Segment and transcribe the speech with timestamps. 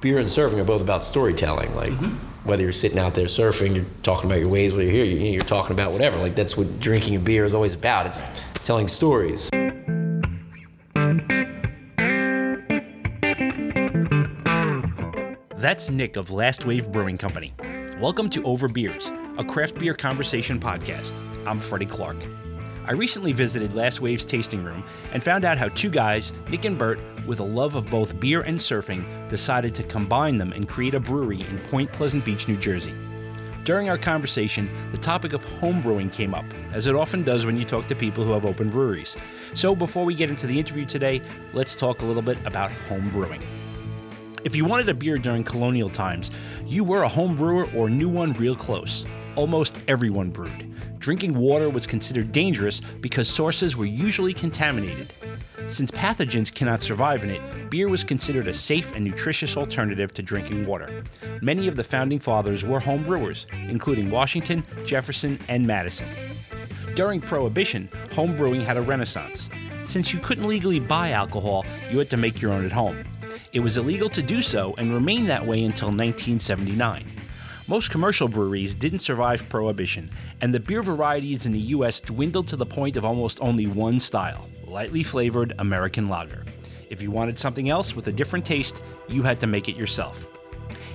[0.00, 1.74] beer and surfing are both about storytelling.
[1.74, 2.48] Like Mm-hmm.
[2.48, 4.74] whether you're sitting out there surfing, you're talking about your waves.
[4.74, 6.18] When you're here, you're, you're talking about whatever.
[6.18, 8.06] Like that's what drinking a beer is always about.
[8.06, 8.22] It's
[8.64, 9.48] telling stories.
[15.56, 17.52] That's Nick of Last Wave Brewing Company.
[18.00, 21.14] Welcome to Over Beers, a craft beer conversation podcast.
[21.46, 22.16] I'm Freddie Clark.
[22.86, 26.76] I recently visited Last Wave's tasting room and found out how two guys, Nick and
[26.78, 26.98] Bert,
[27.28, 31.00] with a love of both beer and surfing, decided to combine them and create a
[31.00, 32.94] brewery in Point Pleasant Beach, New Jersey.
[33.64, 37.58] During our conversation, the topic of home brewing came up, as it often does when
[37.58, 39.14] you talk to people who have open breweries.
[39.52, 41.20] So before we get into the interview today,
[41.52, 43.42] let's talk a little bit about home brewing.
[44.44, 46.30] If you wanted a beer during colonial times,
[46.64, 49.04] you were a home brewer or knew one real close.
[49.36, 50.72] Almost everyone brewed.
[50.98, 55.12] Drinking water was considered dangerous because sources were usually contaminated.
[55.68, 60.22] Since pathogens cannot survive in it, beer was considered a safe and nutritious alternative to
[60.22, 61.04] drinking water.
[61.42, 66.08] Many of the founding fathers were home brewers, including Washington, Jefferson, and Madison.
[66.94, 69.50] During Prohibition, home brewing had a renaissance.
[69.82, 73.04] Since you couldn't legally buy alcohol, you had to make your own at home.
[73.52, 77.04] It was illegal to do so and remained that way until 1979.
[77.66, 80.10] Most commercial breweries didn't survive Prohibition,
[80.40, 84.00] and the beer varieties in the US dwindled to the point of almost only one
[84.00, 86.44] style lightly flavored American lager.
[86.90, 90.28] If you wanted something else with a different taste, you had to make it yourself.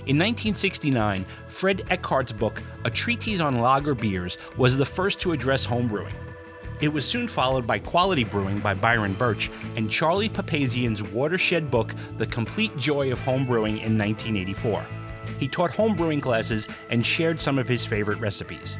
[0.06, 5.66] In 1969, Fred Eckhardt's book, A Treatise on Lager Beers, was the first to address
[5.66, 6.14] home brewing.
[6.82, 11.94] It was soon followed by Quality Brewing by Byron Burch and Charlie Papazian's watershed book,
[12.18, 14.86] The Complete Joy of Home Brewing, in 1984.
[15.40, 18.78] He taught home brewing classes and shared some of his favorite recipes.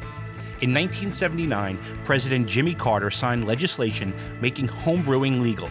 [0.60, 5.68] In 1979, President Jimmy Carter signed legislation making home brewing legal.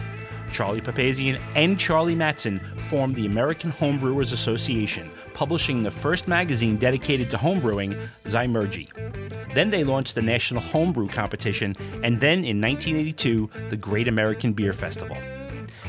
[0.52, 7.30] Charlie Papazian and Charlie Matzen formed the American Homebrewers Association, publishing the first magazine dedicated
[7.30, 8.88] to homebrewing, Zymurgy.
[9.54, 14.72] Then they launched the National Homebrew Competition, and then in 1982, the Great American Beer
[14.72, 15.16] Festival.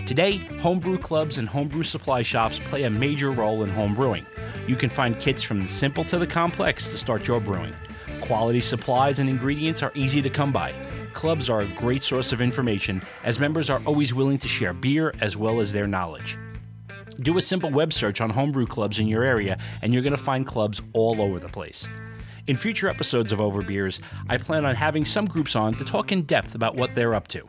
[0.07, 4.25] Today, homebrew clubs and homebrew supply shops play a major role in homebrewing.
[4.67, 7.75] You can find kits from the simple to the complex to start your brewing.
[8.27, 10.73] Quality supplies and ingredients are easy to come by.
[11.13, 15.13] Clubs are a great source of information, as members are always willing to share beer
[15.21, 16.35] as well as their knowledge.
[17.17, 20.17] Do a simple web search on homebrew clubs in your area, and you're going to
[20.17, 21.87] find clubs all over the place.
[22.47, 26.11] In future episodes of Over Beers, I plan on having some groups on to talk
[26.11, 27.45] in depth about what they're up to.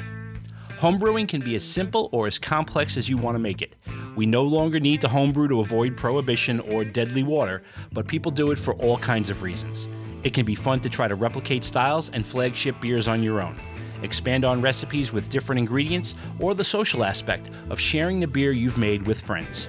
[0.77, 3.77] Homebrewing can be as simple or as complex as you want to make it.
[4.15, 8.51] We no longer need to homebrew to avoid prohibition or deadly water, but people do
[8.51, 9.89] it for all kinds of reasons.
[10.27, 13.57] It can be fun to try to replicate styles and flagship beers on your own.
[14.03, 18.77] Expand on recipes with different ingredients, or the social aspect of sharing the beer you've
[18.77, 19.67] made with friends.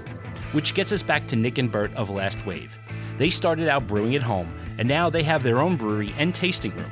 [0.53, 2.75] Which gets us back to Nick and Bert of Last Wave.
[3.19, 6.75] They started out brewing at home, and now they have their own brewery and tasting
[6.75, 6.91] room.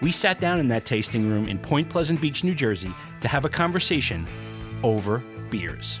[0.00, 3.44] We sat down in that tasting room in Point Pleasant Beach, New Jersey, to have
[3.44, 4.26] a conversation
[4.82, 6.00] over beers.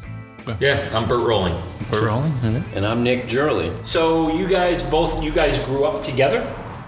[0.60, 1.54] Yeah, I'm Bert Rolling.
[1.90, 2.32] Bert rolling?
[2.74, 3.70] And I'm Nick Jurley.
[3.84, 6.40] So you guys both you guys grew up together?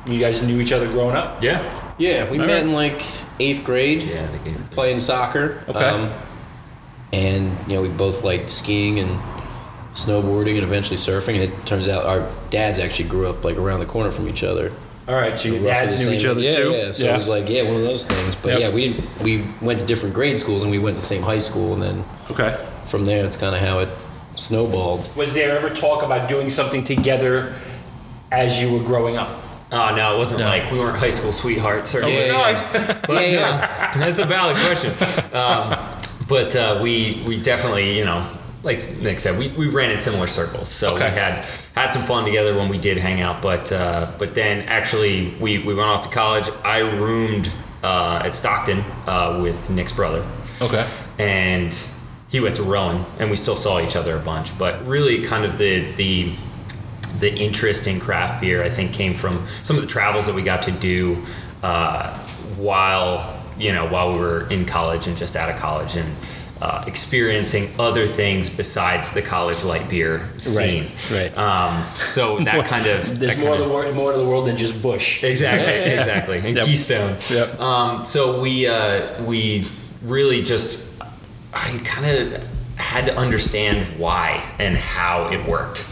[0.06, 1.42] You guys knew each other growing up?
[1.42, 1.62] Yeah.
[1.98, 2.62] Yeah, we All met right.
[2.62, 3.02] in like
[3.40, 4.02] eighth grade.
[4.02, 5.62] Yeah, the game's playing soccer.
[5.68, 5.78] Okay.
[5.78, 6.12] Um,
[7.12, 9.10] and you know, we both liked skiing and
[9.92, 11.34] snowboarding and eventually surfing.
[11.34, 14.42] And it turns out our dads actually grew up like around the corner from each
[14.42, 14.72] other.
[15.06, 16.70] All right, so your Roughly dads the knew each same- other yeah, too?
[16.70, 18.34] Yeah, so it was like yeah, one of those things.
[18.34, 18.60] But Yep.
[18.60, 21.38] yeah, we we went to different grade schools and we went to the same high
[21.38, 22.56] school, and then okay.
[22.86, 23.88] from there it's kind of how it
[24.34, 25.14] snowballed.
[25.14, 27.54] Was there ever talk about doing something together
[28.32, 29.28] as you were growing up?
[29.76, 32.08] Oh no, it wasn't like we weren't high school sweethearts or Yeah,
[32.72, 33.92] yeah, But yeah, no, yeah.
[33.96, 34.92] that's a valid question.
[35.34, 35.78] Um,
[36.28, 38.26] but uh, we we definitely you know
[38.62, 41.04] like Nick said we, we ran in similar circles, so Okay.
[41.06, 43.42] we had had some fun together when we did hang out.
[43.42, 46.48] But uh, but then actually we we went off to college.
[46.64, 47.50] I roomed
[47.82, 50.24] uh, at Stockton uh, with Nick's brother.
[50.62, 50.86] Okay.
[51.18, 51.76] and
[52.30, 54.56] he went to Rowan, and we still saw each other a bunch.
[54.58, 56.32] But really, kind of the the
[57.20, 60.42] the interest in craft beer, I think, came from some of the travels that we
[60.42, 61.22] got to do
[61.62, 62.16] uh,
[62.56, 66.08] while you know while we were in college and just out of college and.
[66.62, 71.36] Uh, experiencing other things besides the college light beer scene, right.
[71.36, 74.46] Um, so that kind of There's more kind of the world, more to the world
[74.46, 75.24] than just Busch.
[75.24, 76.38] Exactly, exactly.
[76.38, 76.64] And Yep.
[76.64, 77.16] Keystone.
[77.28, 77.60] Yep.
[77.60, 79.66] Um, so we uh, we
[80.02, 81.02] really just
[81.52, 85.86] I kind of had to understand why and how it worked.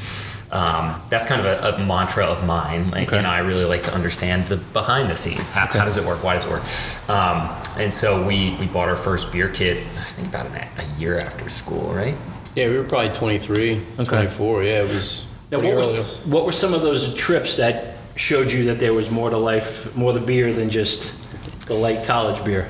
[0.53, 2.91] Um, that's kind of a, a mantra of mine.
[2.91, 3.17] Like, Okay.
[3.17, 5.49] You know, I really like to understand the behind the scenes.
[5.51, 6.23] How, how does it work?
[6.23, 6.63] Why does it work?
[7.09, 9.79] Um, and so we we bought our first beer kit.
[9.79, 12.15] I think about an, a year after school, right?
[12.55, 14.63] Yeah, we were probably 23, 24.
[14.65, 15.99] Yeah, it was Now, what, early.
[16.01, 19.39] was, what were some of those trips that showed you that there was more to
[19.39, 21.27] life, more to beer than just
[21.67, 22.69] the light college beer?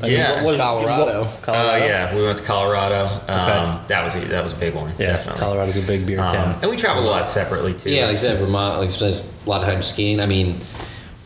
[0.00, 1.24] I mean, Yeah, what was- Colorado.
[1.24, 3.04] what- Uh, yeah, we went to Colorado.
[3.28, 3.78] Um, Okay.
[3.88, 4.92] That was a, that was a big one.
[4.98, 5.40] Yeah, definitely.
[5.40, 6.54] Colorado's a big beer Um, town.
[6.62, 7.90] and we traveled a lot separately too.
[7.90, 10.18] Yeah, like I said, Vermont, like spends a lot of time skiing.
[10.20, 10.60] I mean,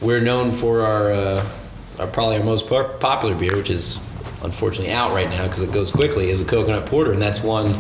[0.00, 1.42] we're known for our, uh,
[2.00, 4.00] our probably our most popular beer, which is
[4.42, 7.74] unfortunately out right now because it goes quickly, is a coconut porter, and that's one.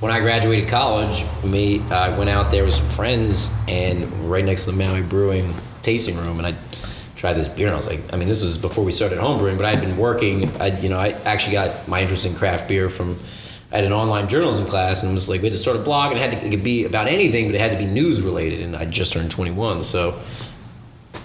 [0.00, 4.66] When I graduated college, me I went out there with some friends, and right next
[4.66, 6.54] to the Maui Brewing tasting room, and I
[7.18, 9.56] tried this beer, and I was like, I mean, this was before we started homebrewing,
[9.56, 10.48] but I had been working.
[10.60, 13.18] I, you know, I actually got my interest in craft beer from.
[13.70, 15.80] I had an online journalism class, and it was like we had to start a
[15.80, 17.84] blog, and it had to it could be about anything, but it had to be
[17.84, 20.18] news related, and I just turned 21, so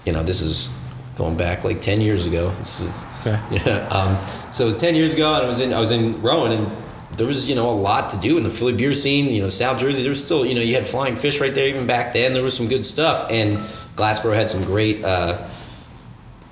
[0.04, 0.68] you know, this is
[1.16, 2.50] going back like 10 years ago.
[2.58, 3.88] This is, yeah.
[3.90, 6.52] Um, so it was 10 years ago, and I was in I was in Rowan,
[6.52, 6.72] and
[7.16, 9.32] there was you know a lot to do in the Philly beer scene.
[9.32, 10.02] You know, South Jersey.
[10.02, 12.34] There was still you know you had Flying Fish right there even back then.
[12.34, 13.58] There was some good stuff, and
[13.96, 15.04] Glassboro had some great.
[15.04, 15.48] Uh,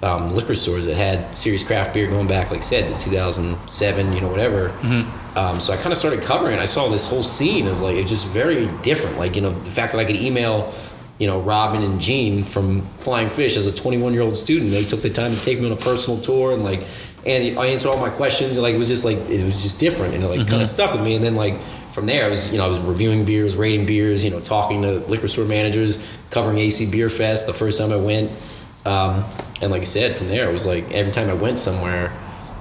[0.03, 4.13] um, liquor stores that had serious craft beer going back, like I said, to 2007,
[4.13, 4.71] you know, whatever.
[5.37, 6.61] Um, so I kind of started covering it.
[6.61, 9.19] I saw this whole scene as like, it's just very different.
[9.19, 10.75] Like, you know, the fact that I could email,
[11.19, 14.85] you know, Robin and Gene from Flying Fish as a 21 year old student, they
[14.85, 16.83] took the time to take me on a personal tour and like,
[17.25, 18.57] and I answered all my questions.
[18.57, 20.15] And like, it was just like, it was just different.
[20.15, 21.15] And it like kind of stuck with me.
[21.15, 21.61] And then like,
[21.93, 24.83] from there, I was, you know, I was reviewing beers, rating beers, you know, talking
[24.83, 28.31] to liquor store managers, covering AC Beer Fest the first time I went.
[28.85, 29.25] Um,
[29.61, 32.13] and like I said, from there it was like every time I went somewhere,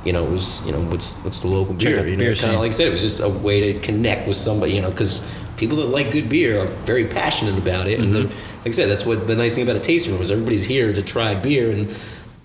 [0.06, 2.54] you know, it was you know what's what's the local beer, the you know, kind
[2.54, 4.92] of like I said, it was just a way to connect with somebody, you know,
[4.92, 5.28] because
[5.58, 8.28] people that like good beer are very passionate about it, and Mm-hmm.
[8.28, 10.64] they're- like I said, that's what the nice thing about a tasting room is everybody's
[10.66, 11.90] here to try beer, and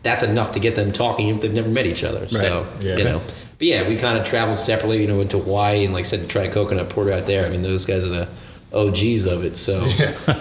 [0.03, 2.27] that's enough to get them talking if they've never met each other.
[2.29, 2.97] So Yeah.
[2.97, 3.19] you know,
[3.59, 6.09] but yeah, we kind of traveled separately, you know, went to Hawaii and like I
[6.09, 7.45] said to try coconut porter out there.
[7.45, 8.29] I mean, those guys are the
[8.73, 9.57] OGs of it.
[9.57, 9.81] So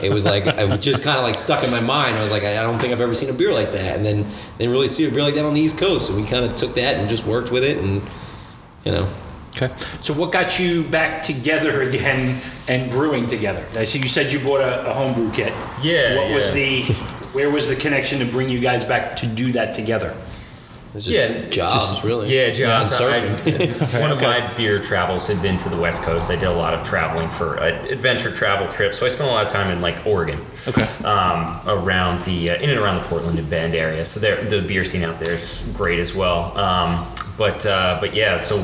[0.02, 2.18] it was like I was just kind of like stuck in my mind.
[2.18, 4.06] I was like, I I don't think I've ever seen a beer like that, and
[4.06, 4.26] then
[4.58, 6.10] didn't really see a beer like that on the East Coast.
[6.10, 8.02] And we kind of took that and just worked with it, and
[8.84, 9.08] you know,
[9.56, 9.74] Okay.
[10.02, 13.66] So what got you back together again and brewing together?
[13.80, 15.54] I see you said you bought a, a homebrew kit.
[15.82, 16.82] Yeah, What was the,
[17.32, 20.14] where was the connection to bring you guys back to do that together?
[20.96, 22.34] It's just Yeah, jobs just- really.
[22.36, 22.94] Yeah, jobs.
[22.98, 23.96] Surfing.
[23.98, 26.32] I- one of my beer travels had been to the West Coast.
[26.32, 29.34] I did a lot of traveling for uh, adventure travel trips, so I spent a
[29.34, 30.40] lot of time in like Oregon.
[30.68, 30.84] Okay.
[31.04, 34.62] Um, around the uh, in and around the Portland and Bend area, so there the
[34.62, 36.58] beer scene out there is great as well.
[36.58, 37.06] Um,
[37.38, 38.58] but uh, but yeah, so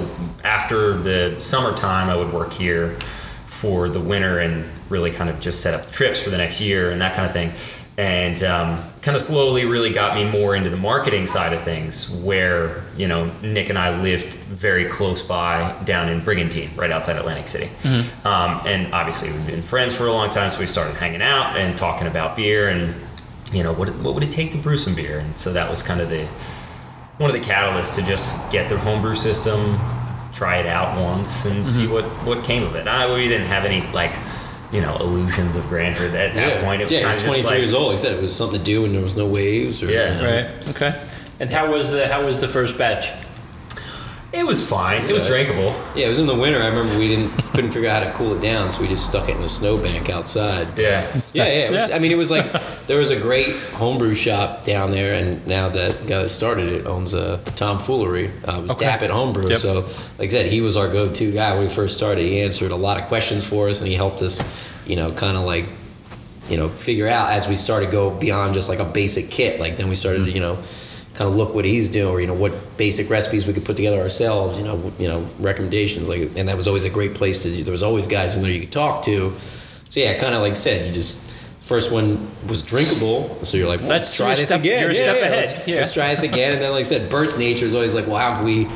[0.43, 2.97] after the summertime, I would work here
[3.45, 6.59] for the winter and really kind of just set up the trips for the next
[6.59, 7.51] year and that kind of thing.
[7.97, 12.09] And um, kind of slowly really got me more into the marketing side of things,
[12.23, 17.17] where, you know, Nick and I lived very close by down in Brigantine, right outside
[17.17, 17.69] Atlantic City.
[18.23, 21.57] Um, and obviously, we've been friends for a long time, so we started hanging out
[21.57, 22.95] and talking about beer and,
[23.51, 25.19] you know, what, what would it take to brew some beer?
[25.19, 26.25] And so that was kind of the,
[27.17, 29.77] one of the catalysts to just get the homebrew system,
[30.31, 31.93] try it out once, and see Mm-hmm.
[31.93, 32.05] what
[32.37, 32.87] what came of it.
[32.87, 34.13] I, we didn't have any like,
[34.71, 36.63] you know, illusions of grandeur at that yeah.
[36.63, 36.81] point.
[36.81, 37.91] It was yeah, kind of 23 like, years old.
[37.91, 39.83] He said, it was something to do when there was no waves.
[39.83, 40.15] Or, Yeah.
[40.15, 40.35] you know.
[40.35, 40.69] Right.
[40.69, 41.07] Okay.
[41.39, 43.09] And how was the how was the first batch?
[44.33, 45.03] It was fine.
[45.03, 45.75] It was drinkable.
[45.95, 46.59] Yeah, it was in the winter.
[46.61, 49.05] I remember we didn't couldn't figure out how to cool it down, so we just
[49.07, 50.67] stuck it in a snowbank outside.
[50.79, 51.01] Yeah.
[51.33, 51.49] Yeah, yeah.
[51.65, 52.51] It was, I mean, it was like
[52.87, 56.85] there was a great homebrew shop down there, and now that guy that started it
[56.87, 58.27] owns a tomfoolery.
[58.47, 58.85] Uh, it was Okay.
[58.85, 59.49] Tap It Homebrew.
[59.49, 59.57] Yep.
[59.59, 59.79] So,
[60.17, 62.21] like I said, he was our go-to guy when we first started.
[62.23, 64.39] He answered a lot of questions for us, and he helped us,
[64.85, 65.65] you know, kind of like,
[66.49, 69.59] you know, figure out as we started to go beyond just like a basic kit.
[69.59, 70.57] Like then we started to, you know,
[71.15, 73.75] kind of look what he's doing, or you know, what basic recipes we could put
[73.75, 74.57] together ourselves.
[74.57, 76.09] You know, you know, recommendations.
[76.09, 77.49] Like, and that was always a great place to.
[77.49, 79.33] There was always guys in there you could talk to.
[79.89, 81.29] So yeah, kind of like I said, you just
[81.61, 84.81] first one was drinkable, so you're like, well, That's- let's try this step- again.
[84.81, 85.45] you're a yeah, step yeah, ahead.
[85.55, 85.75] Let's, Yeah.
[85.77, 88.17] let's try this again, and then like I said, Bert's nature is always like, well,
[88.17, 88.67] how can we,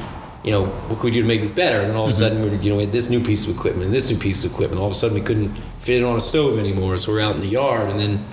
[0.43, 1.79] you know, what could we do to make this better?
[1.79, 2.19] And then all of a Mm-hmm.
[2.37, 4.45] sudden, we, you know, we had this new piece of equipment and this new piece
[4.45, 4.79] of equipment.
[4.79, 5.49] All of a sudden, we couldn't
[5.79, 8.23] fit it on a stove anymore, so we're out in the yard, and then,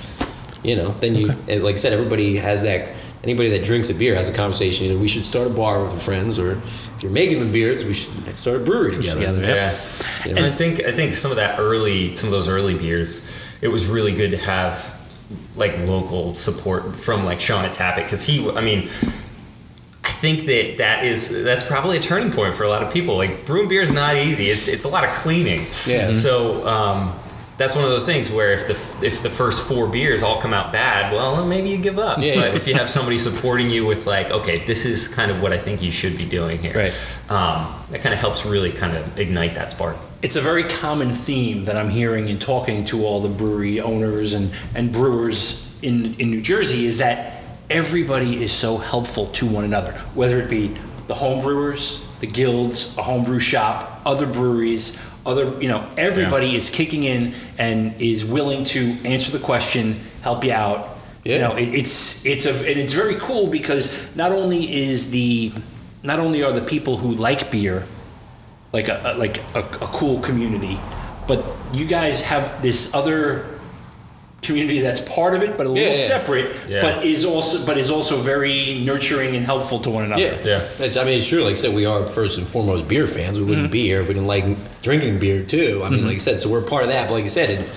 [0.62, 2.90] you know, then you, and like I said, everybody has that.
[3.24, 4.86] Anybody that drinks a beer has a conversation.
[4.86, 7.84] Either we should start a bar with our friends, or if you're making the beers,
[7.84, 9.20] we should start a brewery together.
[9.20, 9.54] Together, Yeah.
[9.54, 9.78] Yeah.
[10.26, 10.42] You know?
[10.44, 13.68] And I think I think some of that early some of those early beers, it
[13.68, 14.98] was really good to have
[15.54, 18.88] like local support from like Sean at Tap It because he I mean
[20.04, 23.16] I think that that is that's probably a turning point for a lot of people.
[23.16, 24.50] Like brewing beer is not easy.
[24.50, 25.64] It's it's a lot of cleaning.
[25.86, 26.12] Yeah.
[26.12, 27.12] So um,
[27.58, 30.54] that's one of those things where if the if the first four beers all come
[30.54, 32.18] out bad, well, maybe you give up.
[32.18, 32.34] Yeah.
[32.36, 35.52] But if you have somebody supporting you with like, okay, this is kind of what
[35.52, 37.16] I think you should be doing here, Right.
[37.28, 39.96] Um, that kind of helps really kind of ignite that spark.
[40.22, 44.34] It's a very common theme that I'm hearing in talking to all the brewery owners
[44.34, 49.64] and, and brewers in, in New Jersey is that everybody is so helpful to one
[49.64, 50.68] another, whether it be
[51.06, 56.70] the home brewers, the guilds, a homebrew shop, other breweries, other, you know, everybody is
[56.70, 60.88] kicking in and is willing to answer the question, help you out.
[61.24, 65.52] You know, it, it's it's a and it's very cool because not only is the
[66.02, 67.84] not only are the people who like beer
[68.72, 70.80] like a, a like a, a cool community,
[71.28, 73.46] but you guys have this other
[74.42, 76.08] community that's part of it, but a little Yeah, yeah.
[76.08, 76.80] separate, Yeah.
[76.80, 80.20] but is also but is also very nurturing and helpful to one another.
[80.20, 80.84] Yeah, Yeah.
[80.84, 81.44] It's, I mean, it's true.
[81.44, 83.38] Like I said, we are first and foremost beer fans.
[83.38, 83.72] We wouldn't mm-hmm.
[83.72, 84.44] be here if we didn't like
[84.82, 85.82] drinking beer too.
[85.84, 86.08] I mean, mm-hmm.
[86.08, 87.08] like I said, so we're part of that.
[87.08, 87.70] But like I said, it,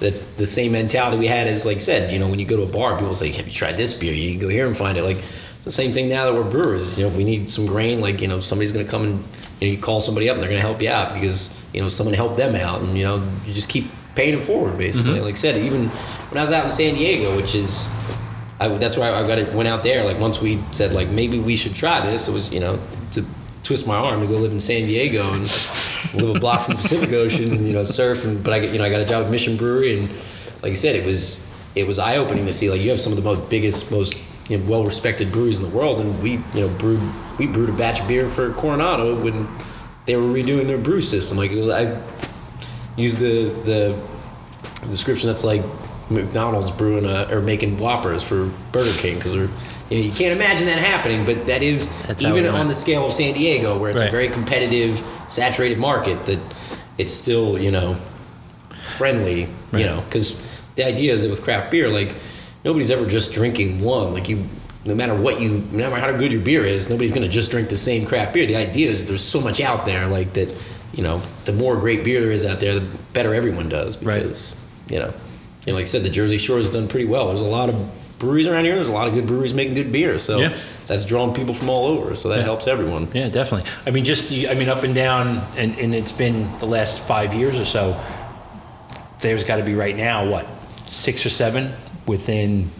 [0.00, 2.12] that's the same mentality we had as like I said.
[2.12, 4.12] You know, when you go to a bar, people say, "Have you tried this beer?"
[4.12, 5.02] You can go here and find it.
[5.02, 6.98] Like it's the same thing now that we're brewers.
[6.98, 9.24] You know, if we need some grain, like you know, somebody's going to come and
[9.60, 11.80] you, know, you call somebody up and they're going to help you out because you
[11.80, 13.86] know someone helped them out, and you know, you just keep
[14.18, 15.12] paying it forward basically.
[15.12, 15.22] Mm-hmm.
[15.22, 17.88] Like I said, even when I was out in San Diego, which is
[18.58, 20.04] I, that's why I got it, went out there.
[20.04, 22.80] Like once we said like maybe we should try this, it was you know
[23.12, 23.24] to
[23.62, 25.42] twist my arm to go live in San Diego and
[26.14, 28.24] live a block from the Pacific Ocean and you know surf.
[28.24, 30.08] And but I you know I got a job at Mission Brewery and
[30.64, 31.46] like I said, it was
[31.76, 34.20] it was eye opening to see like you have some of the most biggest, most
[34.50, 37.00] you know, well respected breweries in the world, and we you know brewed
[37.38, 39.46] we brewed a batch of beer for Coronado when
[40.06, 41.38] they were redoing their brew system.
[41.38, 41.96] Like I
[42.98, 43.98] used the the
[44.90, 45.62] description that's like
[46.10, 49.48] McDonald's brewing a, or making Whoppers for Burger King because they're
[49.90, 53.06] you, know, you can't imagine that happening, but that is That's even on the scale
[53.06, 54.08] of San Diego, where it's Right.
[54.08, 56.26] a very competitive, saturated market.
[56.26, 56.38] That
[56.98, 57.96] it's still you know
[58.96, 59.80] friendly, Right.
[59.80, 60.36] you know, because
[60.76, 62.12] the idea is that with craft beer, like
[62.64, 64.12] nobody's ever just drinking one.
[64.12, 64.44] Like you,
[64.84, 67.68] no matter what you, no matter how good your beer is, nobody's gonna just drink
[67.68, 68.46] the same craft beer.
[68.46, 70.54] The idea is there's so much out there, like that.
[70.98, 74.02] You know, the more great beer there is out there, the better everyone does.
[74.02, 74.20] Right.
[74.20, 74.52] Because
[74.90, 75.14] you know,
[75.64, 77.28] you know, like I said, the Jersey Shore has done pretty well.
[77.28, 77.76] There's a lot of
[78.18, 78.74] breweries around here.
[78.74, 80.18] There's a lot of good breweries making good beer.
[80.18, 80.52] So Yeah.
[80.88, 82.16] that's drawing people from all over.
[82.16, 82.44] So that Yeah.
[82.44, 83.06] helps everyone.
[83.14, 83.70] Yeah, definitely.
[83.86, 87.32] I mean, just I mean, up and down, and, and it's been the last five
[87.32, 87.96] years or so.
[89.20, 90.46] There's got to be right now what
[90.86, 91.74] six or seven
[92.06, 92.70] within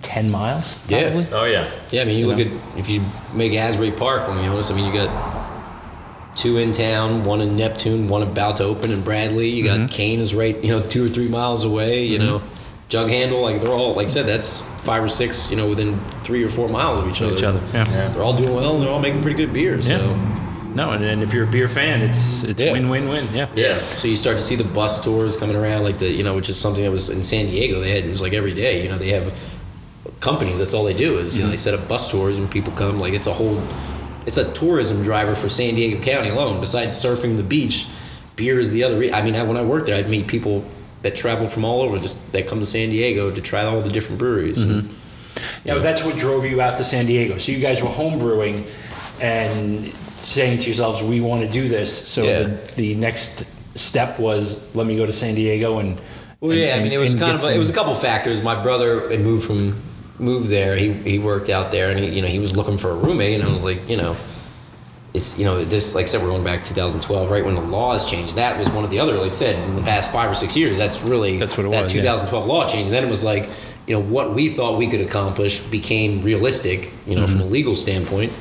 [0.00, 0.78] ten miles.
[0.88, 1.08] Yeah.
[1.32, 2.58] Oh yeah, Yeah, I mean, you You look know?
[2.74, 3.02] at if you
[3.34, 5.10] make Asbury Park, when you notice, I mean, you got
[6.36, 9.48] two in town, one in Neptune, one about to open in Bradley.
[9.48, 9.82] You Mm-hmm.
[9.86, 12.04] got Kane is right, you know, two or three miles away.
[12.04, 12.42] You know,
[12.88, 16.44] Jughandle, like they're all, like I said, that's five or six, you know, within three
[16.44, 17.32] or four miles of each other.
[17.36, 17.60] Each other.
[17.72, 17.90] Yeah.
[17.90, 18.08] Yeah.
[18.08, 18.74] They're all doing well.
[18.74, 19.80] and They're all making pretty good beer.
[19.82, 19.96] So.
[19.96, 20.32] Yeah.
[20.74, 22.72] No, and, and if you're a beer fan, it's it's Yeah.
[22.72, 23.26] win win win.
[23.32, 23.48] Yeah.
[23.54, 23.80] yeah.
[23.90, 26.50] So you start to see the bus tours coming around, like the you know, which
[26.50, 27.80] is something that was in San Diego.
[27.80, 28.82] They had it was like every day.
[28.82, 29.32] You know, they have
[30.20, 30.58] companies.
[30.58, 33.00] That's all they do is you know they set up bus tours and people come.
[33.00, 33.58] Like it's a whole,
[34.26, 36.60] it's a tourism driver for San Diego County alone.
[36.60, 37.86] Besides surfing the beach,
[38.36, 38.98] beer is the other.
[38.98, 40.64] Re- I mean, I, when I worked there, I'd meet people
[41.02, 43.90] that travel from all over just that come to San Diego to try all the
[43.90, 44.58] different breweries.
[44.58, 44.78] Mm-hmm.
[44.80, 44.90] And,
[45.64, 47.38] Yeah, but that's what drove you out to San Diego.
[47.38, 48.64] So you guys were home brewing
[49.20, 52.42] and saying to yourselves, "We want to do this." So Yeah.
[52.42, 53.46] the, the next
[53.78, 56.00] step was, "Let me go to San Diego and."
[56.40, 57.94] Well, and- yeah, I mean, it was and kind get of it was a couple
[57.94, 58.42] factors.
[58.42, 59.80] My brother had moved from
[60.18, 60.76] moved there.
[60.76, 63.40] He he worked out there, and he you know he was looking for a roommate,
[63.40, 64.16] and I was like, you know,
[65.14, 67.60] it's you know this like I said, we're going back to 2012, right when the
[67.60, 68.36] laws changed.
[68.36, 70.56] That was one of the other, like I said, in the past five or six
[70.56, 70.78] years.
[70.78, 72.02] That's really That's what it that was, yeah.
[72.02, 72.86] 2012 law change.
[72.86, 73.48] And then it was like,
[73.86, 77.74] you know, what we thought we could accomplish became realistic, you know, from a legal
[77.74, 78.32] standpoint.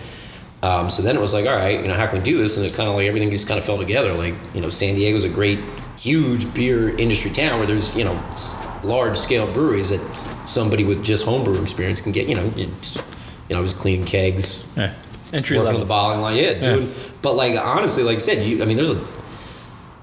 [0.64, 2.58] Um, so then it was like, all right, you know, how can we do this?
[2.58, 4.14] And it kind of like everything just kind of fell together.
[4.14, 5.60] Like, you know, San Diego's a great,
[5.98, 8.20] huge beer industry town where there's, you know,
[8.84, 10.02] large scale breweries that
[10.46, 12.66] somebody with just homebrew experience can get, you know, you,
[13.50, 14.94] you know, I was cleaning kegs, Yeah.
[15.34, 16.92] entry working on the bottling line, yeah, doing.
[17.22, 19.00] But like honestly, like I said, you, I mean, there's a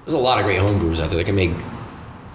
[0.05, 1.51] there's a lot of great homebrewers out there that can make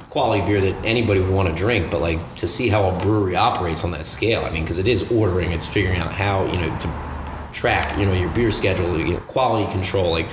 [0.08, 1.90] quality beer that anybody would want to drink.
[1.90, 4.88] But like to see how a brewery operates on that scale, I mean, because it
[4.88, 6.90] is ordering, it's figuring out how you know to
[7.52, 10.26] track, you know, your beer schedule, you know, quality control, like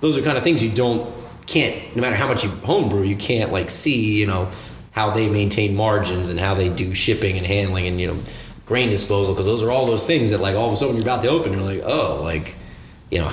[0.00, 1.12] those are kind of things you don't
[1.46, 4.48] can't no matter how much you homebrew, you can't like see, you know,
[5.00, 8.18] how they maintain margins and how they do shipping and handling and you know
[8.66, 11.02] grain disposal because those are all those things that like all of a sudden you're
[11.10, 12.54] about to open you're like oh like
[13.10, 13.30] you know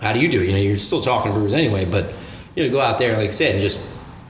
[0.00, 2.04] how do you do it you know you're still talking to brewers anyway but
[2.54, 3.80] you know go out there like I said and just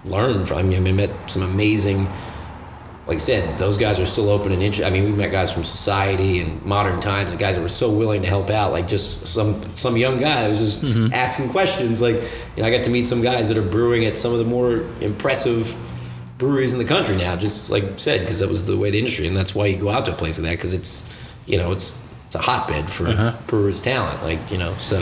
[0.04, 2.08] learn from I mean I met some amazing
[3.06, 4.86] like I said, those guys are still open and interested.
[4.86, 7.90] I mean, we met guys from Societe and modern times, and guys that were so
[7.90, 8.70] willing to help out.
[8.70, 11.12] Like just some some young guy was just Mm-hmm.
[11.12, 12.00] asking questions.
[12.00, 12.14] Like
[12.54, 14.44] you know, I got to meet some guys that are brewing at some of the
[14.44, 15.74] more impressive
[16.40, 17.36] breweries in the country now.
[17.36, 19.76] Just like I said, because that was the way the industry, and that's why you
[19.76, 21.04] go out to a place like that because it's
[21.46, 23.32] you know it's it's a hotbed for Uh-huh.
[23.46, 24.22] brewers' talent.
[24.24, 24.98] Like you know, so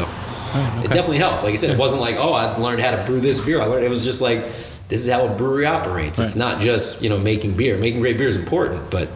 [0.85, 1.45] it definitely helped.
[1.45, 3.61] Like I said, it wasn't like oh I learned how to brew this beer.
[3.63, 4.41] I learned it was just like
[4.89, 6.19] this is how a brewery operates.
[6.19, 7.79] It's not just you know making beer.
[7.79, 9.09] Making great beer is important, but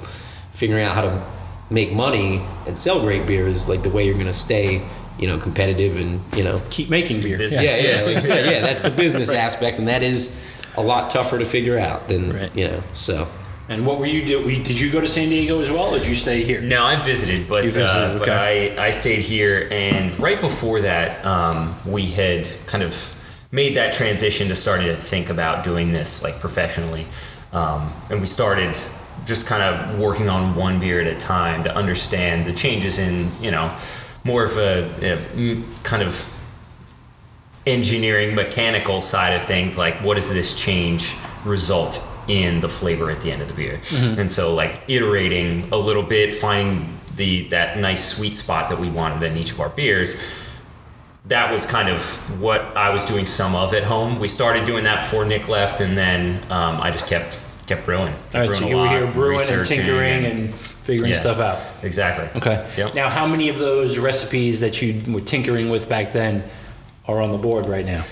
[0.52, 1.22] figuring out how to
[1.70, 4.82] make money and sell great beer is like the way you're going to stay
[5.18, 7.38] you know competitive and you know Keep making beer.
[7.38, 7.80] Business.
[7.80, 10.38] yeah yeah like I said, yeah that's the business aspect and that is
[10.76, 12.50] a lot tougher to figure out than Right.
[12.56, 13.28] you know so.
[13.68, 14.44] And what were you do?
[14.44, 16.60] we- Did you go to San Diego as well, or did you stay here?
[16.60, 18.28] No, I visited, but visited, uh, but.
[18.28, 22.94] I, I stayed here, and right before that, um, we had kind of
[23.52, 27.06] made that transition to starting to think about doing this like professionally,
[27.52, 28.76] um, and we started
[29.26, 33.30] just kind of working on one beer at a time to understand the changes in
[33.40, 33.70] you know
[34.24, 36.24] more of a, a kind of
[37.66, 41.14] engineering mechanical side of things like what does this change
[41.44, 43.80] result in the flavor at the end of the beer
[44.18, 48.88] and so like iterating a little bit finding the that nice sweet spot that we
[48.90, 50.20] wanted in each of our beers
[51.26, 54.18] that was kind of what I was doing some of at home.
[54.18, 58.12] We started doing that before Nick left, and then um, I just kept kept brewing.
[58.32, 61.20] Kept All right, brewing so you were here brewing and tinkering and figuring Yeah.
[61.20, 61.60] stuff out.
[61.84, 62.28] exactly.
[62.40, 62.68] Okay.
[62.76, 62.94] Yep.
[62.96, 66.42] Now, how many of those recipes that you were tinkering with back then
[67.06, 68.04] are on the board right now?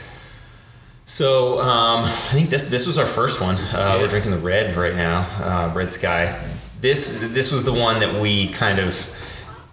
[1.05, 3.57] So um, I think this this was our first one.
[3.57, 6.41] Uh, We're drinking the red right now, uh, Red Sky.
[6.81, 8.95] This this was the one that we kind of.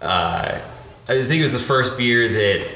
[0.00, 0.60] Uh,
[1.08, 2.68] I think it was the first beer that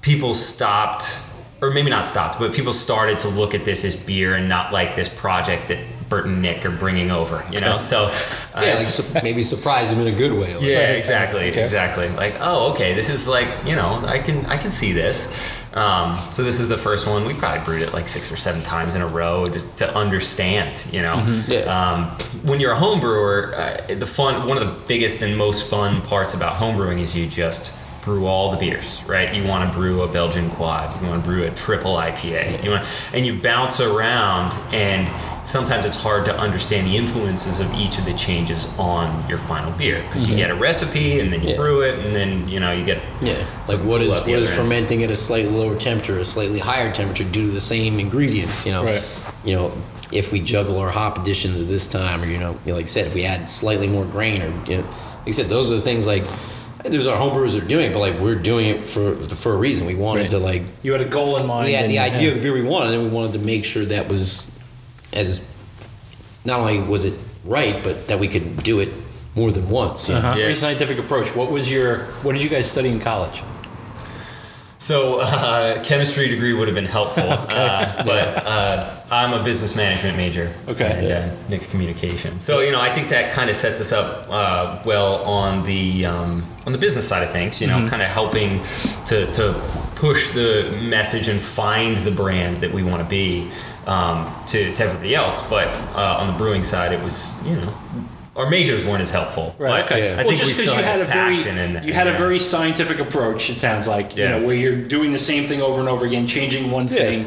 [0.00, 1.20] people stopped,
[1.60, 4.72] or maybe not stopped, but people started to look at this as beer and not
[4.72, 5.78] like this project that
[6.10, 7.42] Bert and Nick are bringing over.
[7.50, 8.06] You know, so
[8.54, 10.54] uh, Yeah, like su- maybe surprise them in a good way.
[10.56, 11.62] Like, yeah, exactly, Okay.
[11.62, 12.08] exactly.
[12.10, 15.56] Like, oh, okay, this is like, you know, I can, I can see this.
[15.72, 17.24] Um, so this is the first one.
[17.24, 20.84] We probably brewed it like six or seven times in a row to, to understand,
[20.92, 21.14] you know.
[21.46, 21.60] Yeah.
[21.60, 22.06] Um,
[22.42, 26.02] when you're a home brewer, uh, the fun, one of the biggest and most fun
[26.02, 29.32] parts about home brewing is you just brew all the beers, right?
[29.32, 32.70] You want to brew a Belgian quad, you want to brew a triple IPA, you
[32.70, 35.06] want, and you bounce around, and
[35.50, 39.70] sometimes it's hard to understand the influences of each of the changes on your final
[39.72, 41.56] beer because you get a recipe and then you Yeah.
[41.56, 43.34] brew it, and then you know you get Yeah,
[43.66, 44.68] like some what is cool at what the is other end.
[44.68, 48.64] fermenting at a slightly lower temperature, a slightly higher temperature due to the same ingredients.
[48.64, 49.02] You know, Right.
[49.44, 49.72] you know,
[50.12, 53.06] if we juggle our hop additions at this time, or you know, like I said,
[53.08, 55.82] if we add slightly more grain, or you know, like I said, those are the
[55.82, 56.22] things like
[56.84, 59.56] there's our homebrewers that are doing it, but like we're doing it for for a
[59.56, 59.86] reason.
[59.86, 60.30] We wanted Right.
[60.30, 61.66] to like You had a goal in mind.
[61.66, 62.28] we had and- the idea yeah.
[62.28, 64.42] of the beer we wanted, and we wanted to make sure that was
[65.12, 65.46] as
[66.44, 68.88] not only was it right, but that we could do it
[69.34, 70.08] more than once.
[70.08, 70.20] you know?
[70.20, 70.28] Uh-huh.
[70.36, 70.42] Yeah.
[70.44, 71.34] Very scientific approach.
[71.36, 72.04] What was your?
[72.22, 73.42] What did you guys study in college?
[74.78, 80.16] So, uh, chemistry degree would have been helpful, uh, but uh, I'm a business management
[80.16, 80.54] major.
[80.68, 81.06] Okay.
[81.10, 82.40] And uh, Nick's communication.
[82.40, 86.06] So, you know, I think that kind of sets us up uh, well on the
[86.06, 87.60] um, on the business side of things.
[87.60, 88.62] You know, kind of helping
[89.04, 89.52] to to
[89.96, 93.50] push the message and find the brand that we want to be
[93.90, 95.48] um, to to everybody else.
[95.50, 97.74] But uh, on the brewing side, it was you know.
[98.36, 99.82] Our majors weren't as helpful, Right.
[99.86, 100.12] but Okay.
[100.12, 101.92] I well, think just we still you had, had a this very passion in, you
[101.92, 103.50] had a very scientific approach.
[103.50, 104.38] It sounds like you Yeah.
[104.38, 107.26] know where you're doing the same thing over and over again, changing one thing.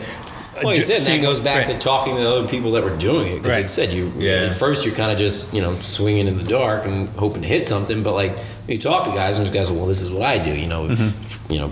[0.63, 1.73] Like I said, Seeing that goes back right.
[1.73, 3.35] to talking to the other people that were doing it.
[3.37, 3.57] Because Right.
[3.57, 4.47] like I said, you Yeah.
[4.49, 7.47] at first you're kind of just you know swinging in the dark and hoping to
[7.47, 8.01] hit something.
[8.01, 8.31] But like
[8.67, 10.51] you talk to guys, and those guys are well, this is what I do.
[10.55, 11.53] You know, Mm-hmm.
[11.53, 11.71] you know,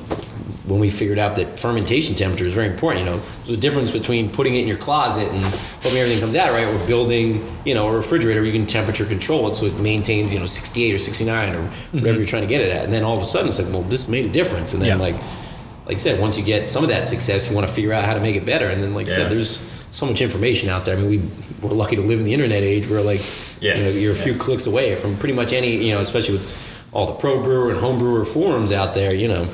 [0.68, 3.06] when we figured out that fermentation temperature is very important.
[3.06, 5.44] You know, there's a difference between putting it in your closet and
[5.82, 6.68] hoping everything comes out right.
[6.68, 10.34] We're building you know a refrigerator where you can temperature control it so it maintains
[10.34, 11.62] you know 68 or 69 or
[11.94, 12.84] whatever you're trying to get it at.
[12.86, 14.74] And then all of a sudden it's like, well, this made a difference.
[14.74, 15.02] And then Mm-hmm.
[15.02, 15.16] Yeah.
[15.18, 17.92] like like I said, once you get some of that success, you want to figure
[17.92, 18.68] out how to make it better.
[18.68, 19.58] And then, like I said, there's
[19.90, 20.96] so much information out there.
[20.96, 23.22] I mean, we we're lucky to live in the internet age where like
[23.60, 23.78] Yeah.
[23.78, 26.88] you know, you're a few clicks away from pretty much any you know, especially with
[26.94, 29.14] all the pro brewer and home brewer forums out there.
[29.14, 29.48] You know,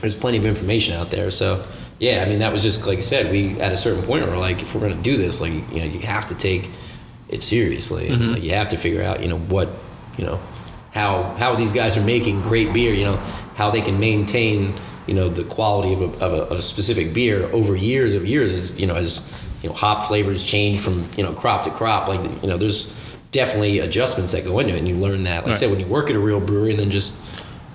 [0.00, 1.30] there's plenty of information out there.
[1.30, 1.64] So
[1.98, 3.32] yeah, I mean, that was just like I said.
[3.32, 5.80] We at a certain point we're like, if we're going to do this, like you
[5.80, 6.70] know, you have to take
[7.28, 8.08] it seriously.
[8.08, 8.32] Mm-hmm.
[8.34, 9.68] Like you have to figure out, you know, what
[10.16, 10.40] you know,
[10.92, 12.94] how how these guys are making great beer.
[12.94, 13.16] You know,
[13.56, 14.74] how they can maintain
[15.08, 18.24] you know the quality of a, of a, of a specific beer over years of
[18.24, 18.52] years.
[18.52, 22.06] As you know, as you know, hop flavors change from you know crop to crop.
[22.06, 22.94] Like you know, there's
[23.32, 25.38] definitely adjustments that go into it, and you learn that.
[25.38, 25.58] Like I Right.
[25.58, 27.18] said, when you work at a real brewery, and then just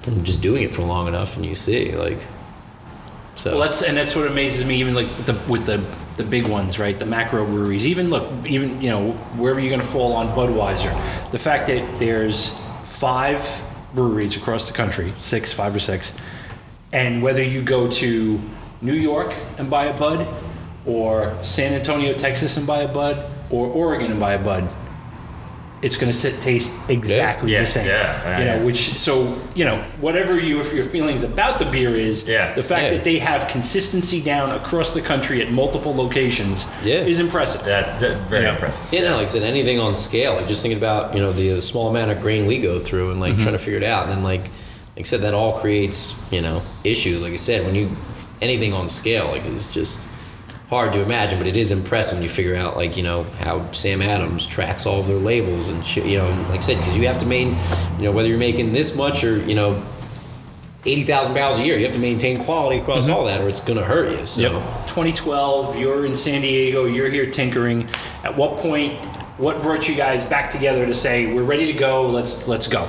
[0.04, 2.20] from just doing it for long enough, and you see like.
[3.36, 4.76] So Well, that's and that's what amazes me.
[4.76, 5.84] Even like the with the
[6.18, 6.98] the big ones, right?
[6.98, 7.88] The macro breweries.
[7.88, 10.92] Even look, even you know wherever you're going to fall on Budweiser.
[11.32, 13.64] The fact that there's five
[13.96, 16.16] breweries across the country, six, five or six,
[16.92, 18.40] and whether you go to
[18.82, 20.28] New York and buy a Bud,
[20.86, 24.70] or San Antonio, Texas, and buy a Bud, or Oregon and buy a Bud,
[25.84, 27.86] it's going to sit, taste exactly Yeah, the same.
[27.88, 28.64] yeah, you know, yeah.
[28.64, 32.54] which so you know whatever you if your feelings about the beer is, Yeah.
[32.54, 32.90] the fact Yeah.
[32.96, 37.02] that they have consistency down across the country at multiple locations Yeah.
[37.02, 37.64] is impressive.
[37.66, 38.54] That's d- very Yeah.
[38.54, 38.86] impressive.
[38.92, 41.62] Yeah, no, like I said, anything on scale, like just thinking about, you know, the
[41.62, 43.44] small amount of grain we go through and like mm-hmm.
[43.44, 44.04] trying to figure it out.
[44.04, 44.44] And then like,
[44.96, 47.22] like I said, that all creates, you know, issues.
[47.22, 47.90] Like I said, when you,
[48.42, 50.00] anything on scale, like it's just
[50.70, 53.72] hard to imagine, but it is impressive when you figure out like, you know, how
[53.72, 56.98] Sam Adams tracks all of their labels and shit, you know, like I said, because
[56.98, 57.56] you have to main,
[57.98, 59.84] you know, whether you're making this much or, you know,
[60.86, 63.80] 80,000 barrels a year, you have to maintain quality across all that or it's going
[63.80, 64.26] to hurt you.
[64.26, 64.42] So.
[64.88, 67.88] 2012, you're in San Diego, you're here tinkering.
[68.24, 69.06] At what point,
[69.38, 72.08] what brought you guys back together to say we're ready to go?
[72.08, 72.88] Let's let's go.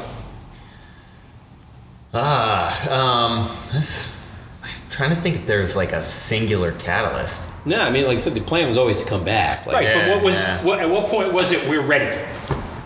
[2.13, 4.15] Ah, um, this,
[4.63, 7.49] I'm trying to think if there's like a singular catalyst.
[7.67, 9.65] No, I mean, like I said, the plan was always to come back.
[9.67, 10.63] Like, Right, but what was yeah.
[10.65, 12.23] what, at what point was it we're ready?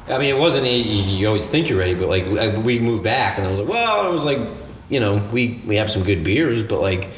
[0.09, 0.67] I mean, it wasn't.
[0.67, 0.73] You,
[1.19, 3.69] you always think you're ready, but like I- we moved back, and I was like,
[3.69, 4.39] well, I was like,
[4.89, 7.09] you know, we we have some good beers, but like,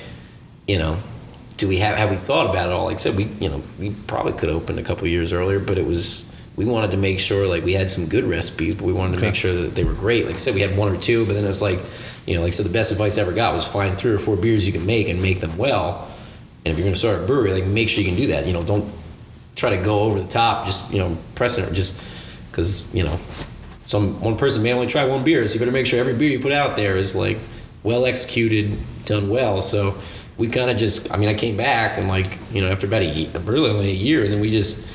[0.66, 0.96] you know,
[1.57, 2.87] do we have have we thought about it all?
[2.87, 5.77] Like I said, we you know we probably could open a couple years earlier, but
[5.79, 6.25] it was
[6.57, 9.20] we wanted to make sure like we had some good recipes, but we wanted to
[9.20, 10.25] make sure that they were great.
[10.27, 11.79] Like I said, we had one or two, but then it's like,
[12.27, 14.18] you know, like I said, the best advice I ever got was find three or
[14.18, 16.10] four beers you can make and make them well.
[16.64, 18.46] And if you're going to start a brewery, like make sure you can do that.
[18.46, 18.90] You know, don't
[19.57, 20.66] try to go over the top.
[20.66, 22.01] Just you know, pressing it just
[22.51, 23.18] because you know,
[23.87, 26.31] some one person may only try one beer, so you better make sure every beer
[26.31, 27.38] you put out there is like
[27.83, 29.61] well executed, done well.
[29.62, 29.94] So
[30.37, 33.03] we kind of just, I mean, I came back and like you know, after about
[33.03, 34.87] a year, really only a year, and then we just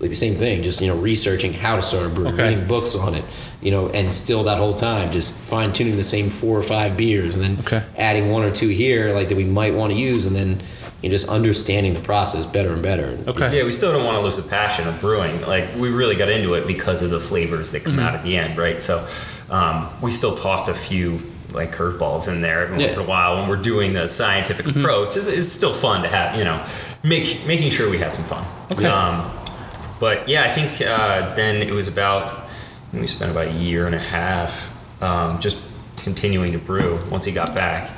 [0.00, 2.48] like the same thing, just you know, researching how to start a brewery, Okay.
[2.48, 3.24] reading books on it,
[3.60, 6.96] you know, and still that whole time just fine tuning the same four or five
[6.96, 7.82] beers, and then Okay.
[7.98, 10.58] adding one or two here like that we might want to use, and then
[11.02, 13.18] you know, just understanding the process better and better.
[13.26, 13.56] Okay.
[13.58, 15.40] Yeah, we still don't want to lose the passion of brewing.
[15.42, 18.02] Like we really got into it because of the flavors that come Mm-hmm.
[18.06, 18.80] out at the end, right?
[18.80, 19.06] So
[19.50, 21.20] um, we still tossed a few
[21.52, 24.80] like curveballs in there every once in a while when we're doing the scientific Mm-hmm.
[24.80, 25.16] approach.
[25.16, 26.64] It's, it's still fun to have, you know,
[27.02, 28.46] make making sure we had some fun.
[28.72, 28.86] Okay.
[28.86, 29.30] Um,
[30.00, 32.48] but yeah, I think uh, then it was about
[32.92, 34.70] we spent about a year and a half
[35.02, 35.58] um, just
[35.96, 37.90] continuing to brew once he got back.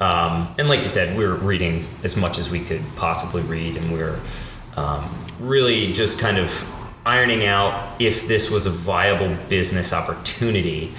[0.00, 3.76] Um, and like you said, we were reading as much as we could possibly read,
[3.76, 4.18] and we were
[4.76, 5.08] um,
[5.38, 6.64] really just kind of
[7.04, 10.92] ironing out if this was a viable business opportunity.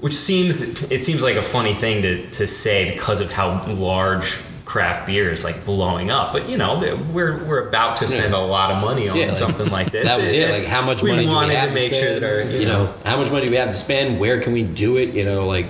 [0.00, 4.40] Which seems it seems like a funny thing to, to say because of how large
[4.64, 6.32] craft beer is like blowing up.
[6.32, 6.78] But you know,
[7.12, 8.38] we're we're about to spend Yeah.
[8.38, 10.04] a lot of money on Yeah, something like this.
[10.06, 10.50] That was it.
[10.50, 12.66] Like, how much we money do wanted we have to make sure that our you
[12.66, 14.20] know, how much money do we have to spend?
[14.20, 15.14] Where can we do it?
[15.14, 15.66] You know, like,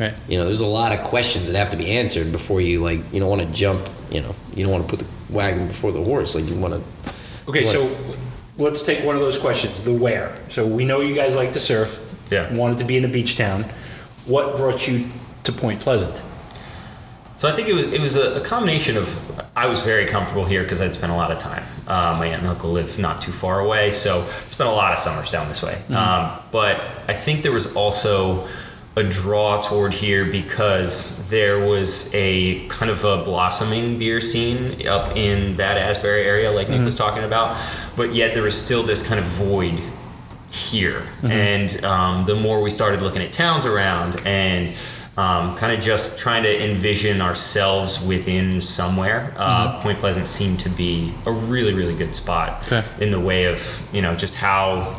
[0.00, 0.14] Right.
[0.28, 3.00] you know, there's a lot of questions that have to be answered before you like.
[3.12, 3.88] You don't want to jump.
[4.10, 6.34] You know, you don't want to put the wagon before the horse.
[6.34, 7.12] Like, you want to.
[7.48, 7.72] Okay, What?
[7.72, 7.96] so
[8.56, 9.84] let's take one of those questions.
[9.84, 10.36] The where.
[10.48, 12.18] So we know you guys like to surf.
[12.30, 12.52] Yeah.
[12.54, 13.64] Wanted to be in a beach town.
[14.26, 15.06] What brought you
[15.44, 16.22] to Point Pleasant?
[17.34, 19.08] So I think it was it was a, a combination of
[19.56, 21.64] I was very comfortable here because I'd spent a lot of time.
[21.86, 24.92] Uh, my aunt and uncle live not too far away, so I spent a lot
[24.92, 25.80] of summers down this way.
[25.88, 28.46] Um, but I think there was also
[28.96, 35.16] a draw toward here because there was a kind of a blossoming beer scene up
[35.16, 37.56] in that Asbury area, like Nick was talking about.
[37.96, 39.78] But yet there was still this kind of void
[40.50, 41.04] here.
[41.22, 44.68] And um, the more we started looking at towns around and
[45.16, 50.68] um, kind of just trying to envision ourselves within somewhere, uh, Point Pleasant seemed to
[50.70, 52.84] be a really, really good spot Okay.
[53.04, 54.96] in the way of you know just how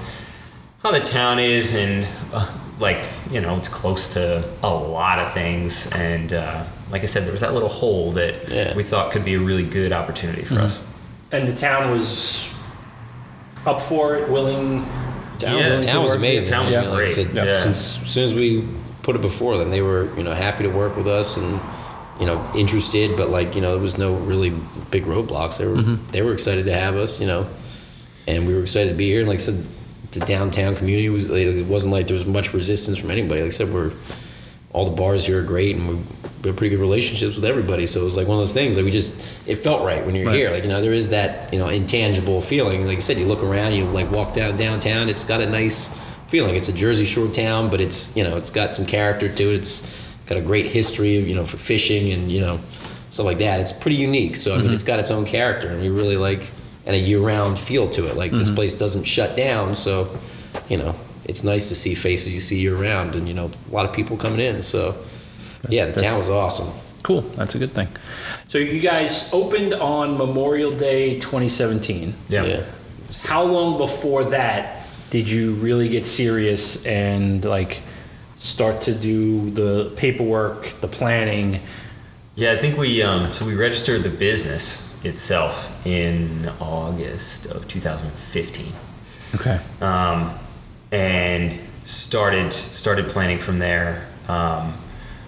[0.83, 2.45] how the town is and uh,
[2.81, 2.97] like
[3.29, 7.31] you know it's close to a lot of things and uh, like I said, there
[7.31, 8.75] was that little hole that Yeah.
[8.75, 10.81] we thought could be a really good opportunity for us.
[11.31, 12.53] And the town was
[13.65, 14.85] up for it, willing.
[15.39, 16.49] Town, Yeah, town to was work- amazing.
[16.49, 17.07] town was I mean, like great.
[17.07, 17.45] said, Yeah.
[17.59, 18.67] Since as soon as we
[19.03, 21.59] put it before them, they were you know happy to work with us and
[22.19, 24.53] you know interested, but like you know there was no really
[24.91, 25.57] big roadblocks.
[25.57, 26.11] They were Mm-hmm.
[26.11, 27.47] they were excited to have us, you know,
[28.27, 29.21] and we were excited to be here.
[29.21, 29.65] And like I said,
[30.11, 33.41] the downtown community was it wasn't like there was much resistance from anybody.
[33.41, 33.91] Like I said, we're
[34.73, 35.95] all the bars here are great, and we
[36.43, 37.85] we have pretty good relationships with everybody.
[37.85, 38.75] So it was like one of those things.
[38.75, 40.35] Like we just, it felt right when you're Right.
[40.35, 40.49] here.
[40.49, 42.87] Like you know, there is that you know intangible feeling.
[42.87, 45.09] Like I said, you look around, you like walk down downtown.
[45.09, 45.87] It's got a nice
[46.27, 46.55] feeling.
[46.55, 49.55] It's a Jersey Shore town, but it's you know, it's got some character to it.
[49.57, 52.59] It's got a great history, of, you know, for fishing and you know,
[53.11, 53.59] stuff like that.
[53.59, 54.35] It's pretty unique.
[54.35, 54.73] So I mean, mm-hmm.
[54.73, 56.49] it's got its own character, and we really like
[56.85, 58.15] and a year-round feel to it.
[58.15, 60.17] Like this place doesn't shut down, so
[60.69, 63.85] you know it's nice to see faces you see year-round, and you know a lot
[63.85, 64.61] of people coming in.
[64.63, 64.95] So
[65.69, 66.73] yeah, the town was awesome.
[67.03, 67.21] Cool.
[67.21, 67.87] That's a good thing.
[68.47, 72.13] So you guys opened on Memorial Day 2017.
[72.29, 72.45] Yeah.
[72.45, 72.63] yeah.
[73.23, 77.79] How long before that did you really get serious and like
[78.37, 81.59] start to do the paperwork, the planning?
[82.35, 88.73] Yeah, I think we um, so we registered the business itself in August of 2015,
[89.35, 89.59] Okay.
[89.81, 90.37] um,
[90.91, 94.05] and started started planning from there.
[94.27, 94.77] Um,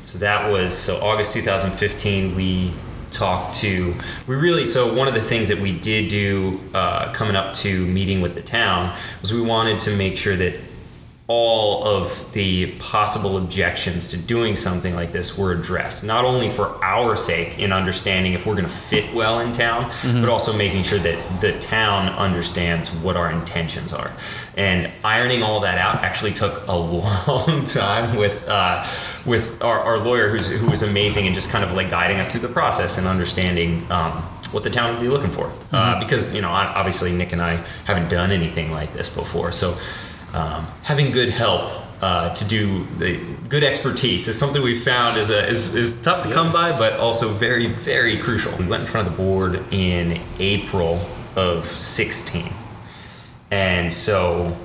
[0.05, 2.35] so that was so August 2015.
[2.35, 2.71] We
[3.11, 3.93] talked to
[4.27, 7.85] we really so one of the things that we did do uh, coming up to
[7.85, 10.55] meeting with the town was we wanted to make sure that
[11.27, 16.83] all of the possible objections to doing something like this were addressed, not only for
[16.83, 20.83] our sake in understanding if we're going to fit well in town, but also making
[20.83, 24.11] sure that the town understands what our intentions are.
[24.57, 28.85] And ironing all that out actually took a long time with uh,
[29.25, 32.31] with our, our lawyer, who's, who was amazing and just kind of like guiding us
[32.31, 33.89] through the process and understanding.
[33.89, 37.41] Um, what the town would be looking for, uh, because you know, obviously Nick and
[37.41, 37.55] I
[37.85, 39.75] haven't done anything like this before, so
[40.33, 43.17] um, having good help uh, to do the
[43.47, 46.99] good expertise is something we found is, a, is, is tough to come by, but
[46.99, 48.51] also very, very crucial.
[48.57, 52.51] We went in front of the board in April of 16.
[53.51, 54.57] And so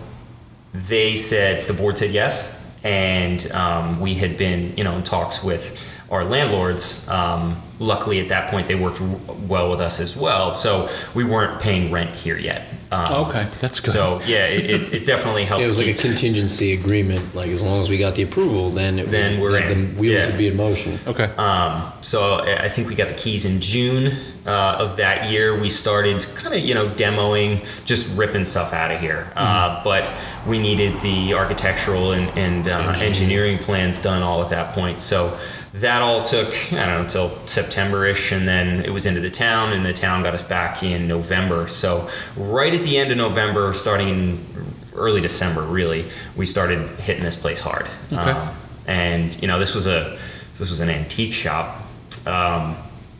[0.72, 2.54] they said, the board said yes.
[2.82, 7.06] And um, we had been, you know, in talks with our landlords.
[7.08, 10.54] Um, luckily, at that point, they worked well with us as well.
[10.54, 12.66] So we weren't paying rent here yet.
[12.90, 13.90] Um, Okay, that's good.
[13.92, 15.62] So yeah, it, it, it definitely helped.
[15.62, 17.34] It was like a contingency agreement.
[17.34, 19.94] Like as long as we got the approval, then it Then would, we're then in.
[19.94, 20.26] the wheels Yeah.
[20.28, 20.98] would be in motion.
[21.06, 21.24] Okay.
[21.36, 24.16] Um, so I I think we got the keys in June
[24.46, 25.60] uh, of that year.
[25.60, 29.30] We started kind of you know demoing, just ripping stuff out of here.
[29.36, 30.10] Uh, but
[30.46, 34.98] we needed the architectural and, and uh, engineering plans done all at that point.
[35.02, 35.38] So
[35.80, 39.72] that all took I don't know until September-ish, and then it was into the town,
[39.72, 41.68] and the town got us back in November.
[41.68, 44.46] So right at the end of November, starting in
[44.94, 46.04] early December, really,
[46.36, 47.86] we started hitting this place hard.
[48.12, 48.30] Okay.
[48.30, 48.54] Um,
[48.86, 50.18] and you know this was a
[50.56, 51.82] this was an antique shop
[52.26, 52.76] um,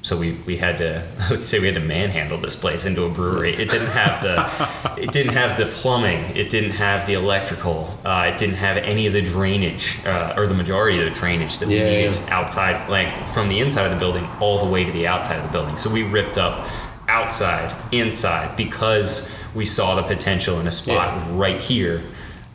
[0.08, 1.02] so we, we had to
[1.36, 3.54] say we had to manhandle this place into a brewery.
[3.54, 6.34] It didn't have the it didn't have the plumbing.
[6.36, 7.92] It didn't have the electrical.
[8.04, 11.58] Uh, it didn't have any of the drainage uh, or the majority of the drainage
[11.58, 12.38] that Yeah, we needed yeah.
[12.38, 15.42] outside like from the inside of the building all the way to the outside of
[15.44, 15.76] the building.
[15.76, 16.66] So we ripped up
[17.08, 21.26] outside inside because we saw the potential in a spot Yeah.
[21.32, 22.02] right here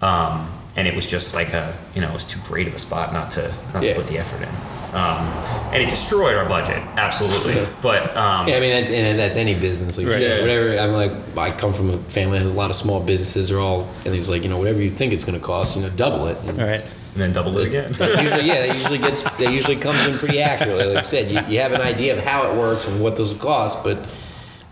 [0.02, 2.80] um, and it was just like a you know it was too great of a
[2.80, 4.50] spot not to not to put the effort in
[4.94, 5.26] um,
[5.74, 9.56] and it destroyed our budget absolutely but um, Yeah, I mean that's and that's any
[9.56, 9.98] business.
[9.98, 10.16] Like Right.
[10.16, 10.42] said, Yeah.
[10.42, 10.78] whatever.
[10.80, 13.50] I'm like I come from a family that has a lot of small businesses.
[13.50, 15.82] They're all and he's like you know whatever you think it's going to cost, you
[15.82, 16.38] know, double it.
[16.48, 16.82] And All right.
[16.82, 20.40] and then double it again usually, yeah, that usually gets that usually comes in pretty
[20.42, 20.86] accurately.
[20.86, 23.32] Like I said, you, you have an idea of how it works and what this
[23.32, 23.98] will cost, but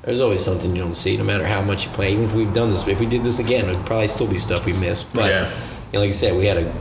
[0.03, 2.13] there's always something you don't see, no matter how much you plan.
[2.13, 4.65] Even if we've done this, if we did this again, it'd probably still be stuff
[4.65, 5.13] we missed.
[5.13, 5.49] But Yeah.
[5.49, 6.73] you know, like I said, we had a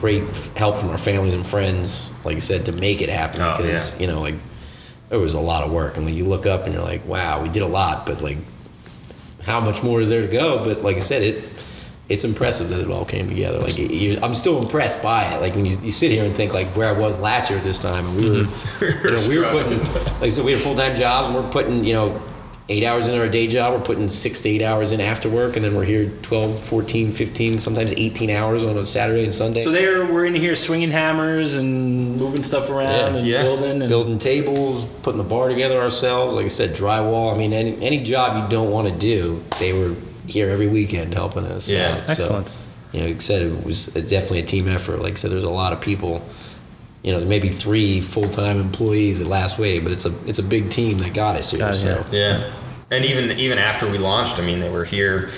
[0.00, 0.24] great
[0.56, 2.10] help from our families and friends.
[2.24, 4.00] Like I said, to make it happen Oh, because yeah.
[4.00, 4.34] you know, like
[5.10, 7.42] it was a lot of work, and like you look up and you're like, wow,
[7.42, 8.38] we did a lot, but like
[9.42, 10.64] how much more is there to go?
[10.64, 11.44] But like I said, it
[12.08, 13.60] it's impressive that it all came together.
[13.60, 15.40] Like it, I'm still impressed by it.
[15.40, 17.64] Like when you, you sit here and think like where I was last year at
[17.64, 19.06] this time, and we were, mm-hmm.
[19.06, 21.84] you know, we were putting like so we had full time jobs, and we're putting
[21.84, 22.20] you know
[22.70, 25.56] eight hours into our day job, we're putting six to eight hours in after work,
[25.56, 29.64] and then we're here 12, 14, 15, sometimes 18 hours on a Saturday and Sunday.
[29.64, 33.18] So they we're in here swinging hammers and moving stuff around Yeah.
[33.18, 33.42] and Yeah.
[33.42, 36.34] building and building tables, putting the bar together ourselves.
[36.36, 37.34] Like I said, drywall.
[37.34, 39.94] I mean, any any job you don't want to do, they were
[40.26, 41.68] here every weekend helping us.
[41.68, 41.98] Yeah.
[42.02, 42.10] out.
[42.10, 42.50] So, Excellent.
[42.92, 45.02] you know, like I said, it was definitely a team effort.
[45.02, 46.22] Like I said, there's a lot of people.
[47.02, 50.42] You know, maybe three full time employees at Last Wave, but it's a it's a
[50.42, 51.60] big team that got us here.
[51.60, 52.42] Got so Yeah,
[52.90, 55.30] and even even after we launched, I mean, they were here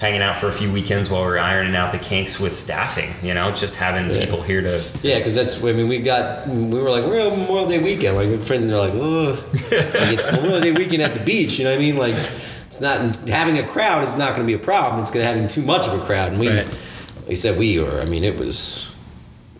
[0.00, 3.14] hanging out for a few weekends while we were ironing out the kinks with staffing.
[3.22, 4.20] You know, just having Yeah.
[4.24, 4.82] people here to.
[4.82, 7.78] to Yeah, because that's I mean we got we were like we're on Memorial Day
[7.78, 11.58] weekend like friends and they're like oh like it's Memorial Day weekend at the beach
[11.58, 12.14] you know what I mean like
[12.66, 15.32] it's not having a crowd is not going to be a problem it's going to
[15.32, 16.66] having too much of a crowd and we Right.
[16.66, 18.93] like I said we were I mean it was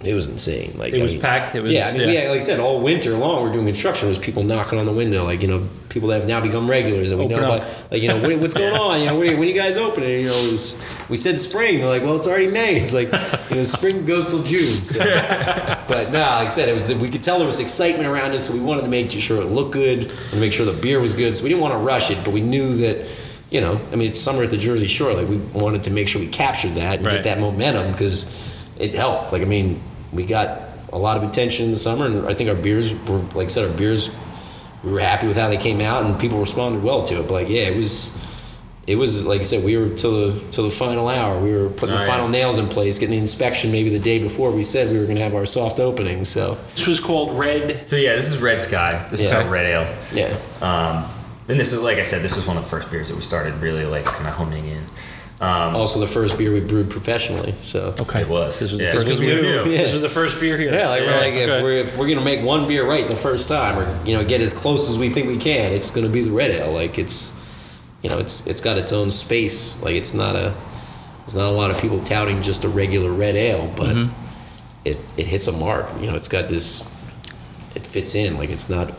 [0.07, 2.23] it was insane like It I was mean, packed, it was- yeah I mean yeah.
[2.25, 2.29] yeah.
[2.31, 5.25] like I said all winter long we're doing construction there's people knocking on the window
[5.25, 7.63] like you know people that have now become regulars that we Open know up.
[7.63, 10.21] about like you know what, what's going on you know when are, you guys opening
[10.23, 11.81] you know it was we said spring.
[11.81, 12.77] They're like, well, it's already May.
[12.77, 13.13] It's like,
[13.51, 14.83] you know, spring goes till June.
[14.83, 15.01] So.
[15.05, 18.33] but no, like I said, it was the, we could tell there was excitement around
[18.33, 21.01] us, so we wanted to make sure it looked good and make sure the beer
[21.01, 21.37] was good.
[21.37, 23.07] So we didn't want to rush it, but we knew that,
[23.51, 25.13] you know, I mean, it's summer at the Jersey Shore.
[25.13, 27.17] Like we wanted to make sure we captured that and Right.
[27.17, 28.35] get that momentum because
[28.79, 29.31] it helped.
[29.31, 29.83] Like I mean,
[30.15, 30.61] we got
[30.93, 33.49] a lot of attention in the summer, and I think our beers were, like I
[33.49, 34.15] said, our beers.
[34.83, 37.23] We were happy with how they came out, and people responded well to it.
[37.23, 38.15] But like, yeah, it was
[38.87, 41.41] it was like I said, we were till the till the final hour.
[41.41, 44.51] We were putting the final nails in place, getting the inspection maybe the day before.
[44.51, 46.25] We said we were going to have our soft opening.
[46.27, 47.87] So This was called Red.
[47.87, 49.07] So yeah, this is Red Sky.
[49.11, 49.39] This Yeah.
[49.41, 49.97] is our red ale.
[50.13, 51.11] yeah, Um,
[51.49, 53.23] and this is like I said, this was one of the first beers that we
[53.23, 54.83] started really like kind of honing in.
[55.45, 57.53] Um, also the first beer we brewed professionally.
[57.59, 58.21] So Okay.
[58.23, 58.59] It was.
[58.61, 59.43] This was Yeah, the first beer.
[59.43, 59.71] knew.
[59.71, 59.77] Yeah.
[59.79, 60.73] This was the first beer here.
[60.73, 61.43] yeah, like Yeah, we're like okay.
[61.57, 64.17] if we're if we're going to make one beer right the first time, or you
[64.17, 66.51] know get as close as we think we can, it's going to be the red
[66.51, 66.73] ale.
[66.73, 67.33] Like it's
[68.03, 69.81] you know it's it's got its own space.
[69.83, 70.55] Like it's not a
[71.21, 74.13] there's not a lot of people touting just a regular red ale, but Mm-hmm.
[74.85, 75.87] it it hits a mark.
[76.01, 76.83] You know, it's got this.
[77.75, 78.37] It fits in.
[78.37, 78.93] Like it's not.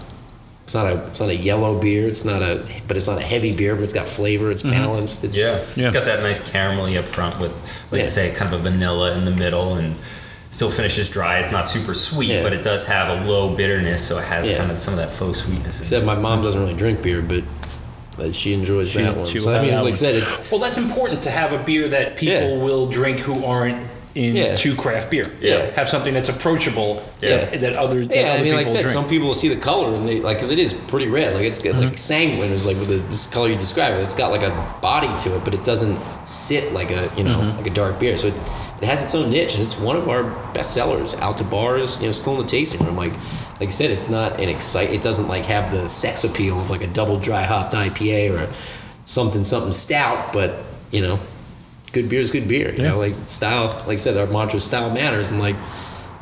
[0.66, 1.06] It's not a.
[1.06, 2.08] It's not a yellow beer.
[2.08, 2.66] It's not a.
[2.88, 3.76] But it's not a heavy beer.
[3.76, 4.52] But it's got flavor.
[4.52, 4.72] It's mm-hmm.
[4.72, 5.24] balanced.
[5.24, 5.64] It's Yeah.
[5.76, 5.86] Yeah.
[5.86, 7.52] It's got that nice caramelly up front with,
[7.92, 8.06] like Yeah.
[8.06, 9.96] I say, kind of a vanilla in the middle and
[10.50, 11.38] still finishes dry.
[11.38, 12.44] It's not super sweet, Yeah.
[12.44, 14.58] but it does have a low bitterness, so it has Yeah.
[14.58, 15.76] kind of some of that faux sweetness.
[15.76, 15.86] in it.
[15.86, 17.44] Except my mom doesn't really drink beer, but,
[18.18, 19.28] but she enjoys She- that one.
[19.28, 21.30] she so will I have mean, that like I said, it's Well, that's important to
[21.30, 22.64] have a beer that people Yeah.
[22.64, 24.76] will drink who aren't into Yeah.
[24.76, 25.26] craft beer.
[25.42, 25.70] Yeah.
[25.72, 27.38] Have something that's approachable Yeah.
[27.38, 28.22] that, that other that yeah.
[28.32, 28.94] other I mean, like I said, drink.
[28.94, 31.34] some people will see the color and they like because it is pretty red.
[31.34, 31.90] Like it's, it's mm-hmm.
[31.90, 32.52] like sanguine.
[32.52, 34.04] It's like with the this color you describe it.
[34.04, 37.40] It's got like a body to it, but it doesn't sit like a you know
[37.40, 37.58] mm-hmm.
[37.58, 38.16] like a dark beer.
[38.16, 38.36] So it,
[38.82, 40.24] it has its own niche, and it's one of our
[40.54, 42.00] best sellers out to bars.
[42.00, 42.96] You know, still in the tasting room.
[42.96, 43.14] Like
[43.60, 44.92] like I said, it's not an excite.
[44.92, 48.54] It doesn't like have the sex appeal of like a double dry hopped IPA or
[49.04, 51.20] something something stout, but you know.
[51.96, 52.90] Good beer is good beer, you Yeah.
[52.90, 52.98] know.
[53.00, 55.56] Like style, like I said, our mantra is style matters, and like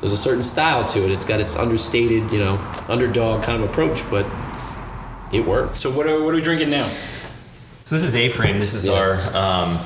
[0.01, 1.09] there's a certain style to it.
[1.11, 4.27] It's got its understated, you know, underdog kind of approach, but
[5.31, 5.79] it works.
[5.79, 6.87] so what are, what are we drinking now?
[7.85, 8.59] So this is A-frame.
[8.59, 8.93] This is Yeah.
[8.99, 9.79] our um,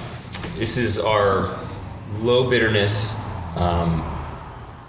[0.58, 1.56] this is our
[2.20, 3.16] low bitterness,
[3.56, 4.04] um,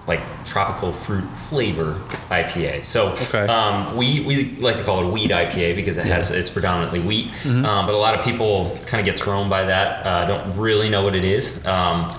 [0.08, 2.84] like tropical fruit flavor IPA.
[2.84, 3.46] So Okay.
[3.46, 7.00] um, we we like to call it a wheat IPA because it has it's predominantly
[7.00, 7.26] wheat.
[7.44, 7.64] Mm-hmm.
[7.64, 10.04] Um, but a lot of people kind of get thrown by that.
[10.06, 11.64] Uh, don't really know what it is.
[11.66, 12.10] Um,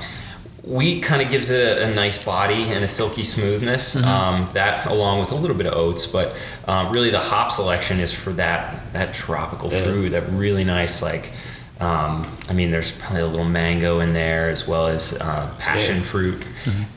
[0.63, 3.95] wheat kind of gives it a, a nice body and a silky smoothness.
[3.95, 4.07] Mm-hmm.
[4.07, 6.35] Um, that along with a little bit of oats, but
[6.67, 9.83] um, really the hop selection is for that that tropical Yeah.
[9.83, 11.31] fruit, that really nice like.
[11.79, 15.95] Um, I mean, there's probably a little mango in there as well as uh, passion
[15.97, 16.01] Yeah.
[16.01, 16.45] fruit,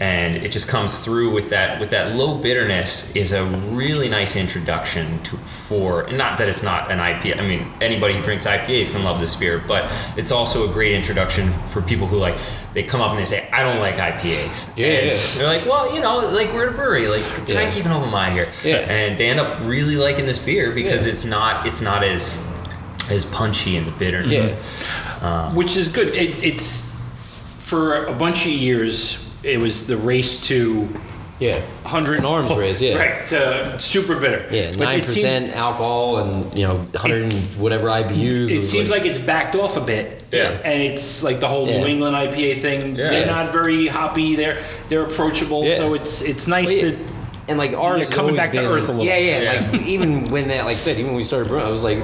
[0.00, 4.34] and it just comes through with that with that low bitterness is a really nice
[4.34, 5.36] introduction to
[5.68, 7.38] for not that it's not an IPA.
[7.38, 10.92] I mean, anybody who drinks IPAs can love this beer, but it's also a great
[10.92, 12.36] introduction for people who like
[12.74, 15.18] they come up and they say, "I don't like IPAs." Yeah, And yeah.
[15.36, 17.60] They're like, "Well, you know, like we're at a brewery, like try Yeah.
[17.60, 18.78] and keep an open mind here." Yeah.
[18.78, 22.48] And they end up really liking this beer because it's not it's not as
[23.10, 24.52] as punchy in the bitterness.
[25.22, 26.08] Um, Which is good.
[26.14, 26.90] It's it's
[27.58, 29.18] for a bunch of years.
[29.42, 30.88] It was the race to
[31.40, 31.60] Yeah.
[31.82, 32.96] 100 An arms race, yeah.
[32.96, 34.46] right to super bitter.
[34.54, 38.50] Yeah, nine percent alcohol and you know, hundred and whatever IBUs.
[38.50, 40.22] It seems like it's backed off a bit.
[40.32, 40.60] Yeah.
[40.64, 41.78] And it's like the whole Yeah.
[41.80, 42.96] New England IPA thing.
[42.96, 43.10] Yeah.
[43.10, 44.36] They're not very hoppy.
[44.36, 45.64] They're they're approachable.
[45.64, 45.74] Yeah.
[45.74, 46.90] So it's it's nice Well, yeah.
[46.92, 46.98] to
[47.48, 49.04] and like ours You're has coming always back to earth a little.
[49.04, 49.40] Yeah, yeah.
[49.42, 49.70] Yeah.
[49.72, 51.98] Like even when that, like I said, even when we started brewing, I was like,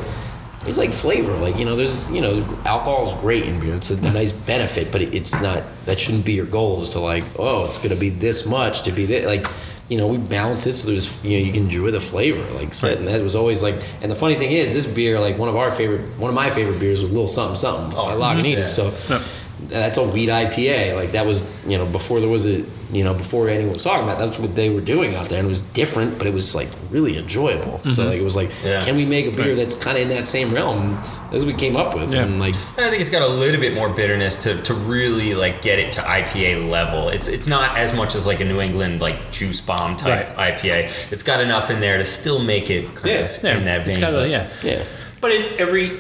[0.66, 1.32] it's like flavor.
[1.34, 3.74] Like you know, there's you know, alcohol is great in beer.
[3.76, 5.62] It's a nice benefit, but it's not.
[5.86, 6.82] That shouldn't be your goal.
[6.82, 9.24] Is to like, oh, it's gonna be this much to be this.
[9.26, 9.46] Like,
[9.88, 12.42] you know, we balance it so there's you know you can enjoy the flavor.
[12.54, 13.76] Like, I said, and that was always like.
[14.02, 16.50] And the funny thing is, this beer, like one of our favorite, one of my
[16.50, 18.58] favorite beers was Little Sumpin' Sumpin' Oh, by Lagunitas.
[18.58, 18.66] yeah.
[18.66, 19.22] So.
[19.68, 20.96] That's a wheat IPA.
[20.96, 24.04] Like that was, you know, before there was a, you know, before anyone was talking
[24.04, 24.18] about.
[24.18, 26.54] That, that's what they were doing out there, and it was different, but it was
[26.54, 27.78] like really enjoyable.
[27.80, 28.02] So mm-hmm.
[28.08, 28.80] like it was like, Yeah.
[28.80, 30.98] can we make a beer that's kind of in that same realm?
[31.30, 32.22] As we came up with, Yeah.
[32.22, 35.34] and like, And I think it's got a little bit more bitterness to, to really
[35.34, 37.10] like get it to IPA level.
[37.10, 41.12] It's it's not as much as like a New England like juice bomb type IPA.
[41.12, 43.14] It's got enough in there to still make it kind Yeah.
[43.18, 43.90] of yeah, in that vein.
[43.90, 44.48] it's got a, yeah.
[44.62, 44.82] yeah,
[45.20, 45.98] But it, every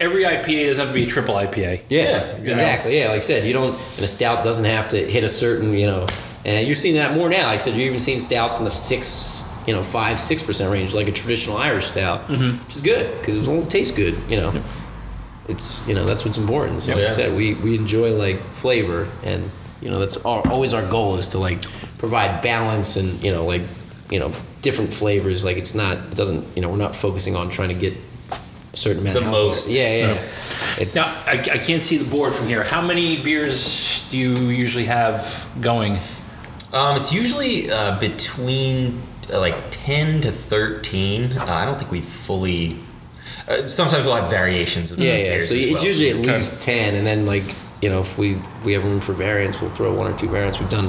[0.00, 1.82] every IPA doesn't have to be a triple IPA.
[1.88, 2.98] yeah, Yeah, exactly.
[2.98, 5.74] Yeah, like I said, you don't, and a stout doesn't have to hit a certain,
[5.74, 6.06] you know,
[6.44, 7.46] and you're seeing that more now.
[7.46, 10.72] Like I said, you're even seeing stouts in the six, you know, five, six percent
[10.72, 12.64] range, like a traditional Irish stout, mm-hmm.
[12.64, 14.62] which is good because as long as it tastes good, you know.
[15.48, 16.82] It's you know that's what's important.
[16.82, 19.48] So like I said, we we enjoy like flavor, and
[19.80, 21.62] you know that's our, always our goal is to like
[21.98, 23.62] provide balance and you know like
[24.10, 24.32] you know
[24.62, 25.44] different flavors.
[25.44, 27.94] Like it's not it doesn't you know we're not focusing on trying to get
[28.76, 29.14] certain amount.
[29.14, 29.46] The of alcohol.
[29.48, 29.68] most.
[29.70, 30.22] Yeah, yeah.
[30.80, 32.62] It, Now, I, I can't see the board from here.
[32.62, 35.98] How many beers do you usually have going?
[36.72, 39.00] Um, it's usually uh, between
[39.32, 41.32] uh, like 10 to 13.
[41.32, 42.76] Uh, I don't think we fully.
[43.48, 45.28] Uh, sometimes we'll have variations of yeah, those yeah.
[45.30, 45.84] beers So as it's well.
[45.84, 46.32] usually at Okay.
[46.32, 47.44] least ten, and then like
[47.80, 50.58] you know if we we have room for variants, we'll throw one or two variants.
[50.58, 50.86] We've done.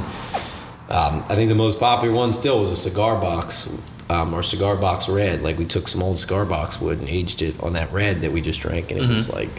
[0.89, 3.69] Um, I think the most popular one still was a cigar box.
[4.09, 7.41] Um, or cigar box red, like we took some old cigar box wood and aged
[7.41, 9.49] it on that red that we just drank, and it was like,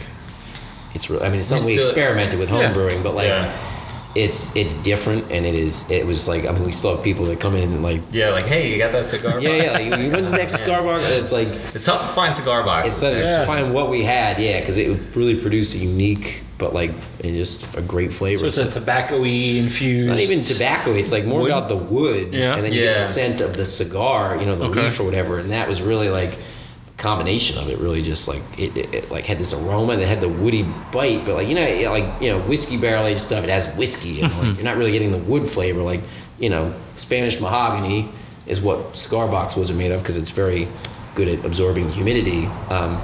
[0.95, 1.07] it's.
[1.07, 2.73] Real, I mean, it's something we, still- experimented with home Yeah.
[2.73, 3.51] brewing, but like, Yeah.
[4.15, 5.87] it's it's different, and it is.
[5.91, 8.31] It was like I mean, we still have people that come in and like, Yeah,
[8.31, 9.83] like, hey, you got that cigar yeah, box?
[9.85, 11.03] yeah, like, when's the next cigar box?
[11.07, 12.93] It's like It's tough to find cigar boxes.
[12.95, 13.35] Instead of Yeah.
[13.35, 16.91] just find what we had, yeah, because it really produced a unique, but like,
[17.23, 18.51] and just a great flavor.
[18.51, 20.07] So it's a tobacco-y infused.
[20.07, 20.91] It's not even tobacco.
[20.93, 21.49] It's like more Wood?
[21.51, 22.53] about the wood, Yeah.
[22.53, 24.83] and then you get the scent of the cigar, you know, the Okay.
[24.83, 25.39] leaf or whatever.
[25.39, 27.79] And that was really like a combination of it.
[27.79, 31.25] Really, just like it, it, it like had this aroma that had the woody bite,
[31.25, 33.43] but like you know, yeah, like you know, whiskey barrel aged stuff.
[33.43, 35.81] It has whiskey, and like, you're not really getting the wood flavor.
[35.81, 36.01] Like
[36.39, 38.09] you know, Spanish mahogany
[38.47, 40.67] is what cigar box woods are made of because it's very
[41.15, 42.47] good at absorbing humidity.
[42.69, 42.99] Um,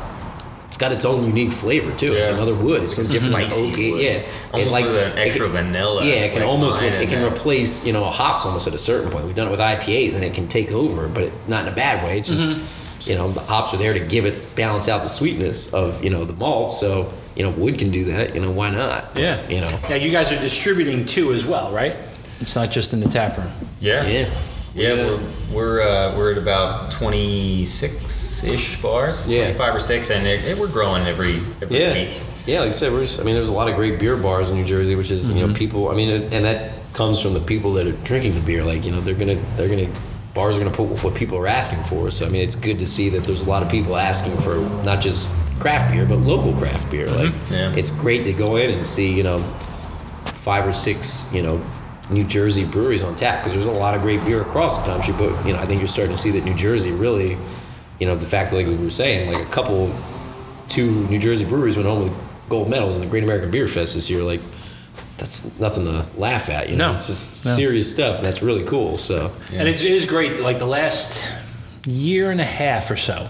[0.76, 2.12] it's got its own unique flavor too.
[2.12, 2.84] It's another wood.
[2.84, 3.92] It's some different like Spicy oaky.
[3.94, 4.02] wood.
[4.02, 4.22] Yeah,
[4.52, 7.08] Almost it, like with an extra can- vanilla, Yeah, it can like almost wine it
[7.08, 7.32] can there.
[7.32, 9.24] replace you know hops almost at a certain point.
[9.24, 11.76] We've done it with IPAs and it can take over, but it, not in a
[11.76, 12.18] bad way.
[12.20, 13.10] It's just Mm-hmm.
[13.10, 16.10] you know the hops are there to give it balance out the sweetness of you
[16.10, 16.74] know the malt.
[16.74, 18.36] So you know wood can do that.
[18.36, 19.18] You know why not?
[19.18, 19.48] Yeah.
[19.48, 19.70] You know.
[19.90, 21.96] Now you guys are distributing too as well, right?
[22.42, 23.50] It's not just in the tap room.
[23.80, 24.06] Yeah.
[24.06, 24.30] Yeah.
[24.76, 25.20] Yeah, we're
[25.54, 29.44] we're uh, we're at about twenty six ish bars, Yeah.
[29.46, 32.22] twenty five or six, and it, it- we're growing every every Yeah, week.
[32.46, 32.60] yeah.
[32.60, 34.58] Like I said, we're just, I mean, there's a lot of great beer bars in
[34.58, 35.90] New Jersey, which is you know people.
[35.90, 38.64] I mean, and that comes from the people that are drinking the beer.
[38.66, 39.88] Like you know, they're gonna they're gonna
[40.34, 42.12] bars are gonna put what people are asking for.
[42.12, 44.58] So I mean, it's good to see that there's a lot of people asking for
[44.84, 45.30] not just
[45.62, 47.10] craft beer, but local craft beer.
[47.10, 47.74] Like Yeah.
[47.78, 49.40] it's great to go in and see you know
[50.26, 51.62] five or six you know
[52.12, 55.14] New Jersey breweries on tap because there's a lot of great beer across the country.
[55.18, 57.38] But you know, I think you're starting to see that New Jersey really,
[58.00, 59.94] you know, the fact that like we were saying, like a couple,
[60.68, 62.14] two New Jersey breweries went home with
[62.50, 64.22] gold medals in the Great American Beer Fest this year.
[64.22, 64.42] Like
[65.18, 66.70] that's nothing to laugh at.
[66.70, 66.98] You know, No.
[66.98, 67.52] it's just No.
[67.54, 68.98] serious stuff, and that's really cool.
[68.98, 70.40] So And it's, it is great.
[70.42, 71.32] Like the last
[71.86, 73.30] year and a half or so,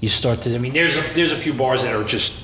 [0.00, 0.54] you start to.
[0.54, 2.41] I mean, there's a, there's a few bars that are just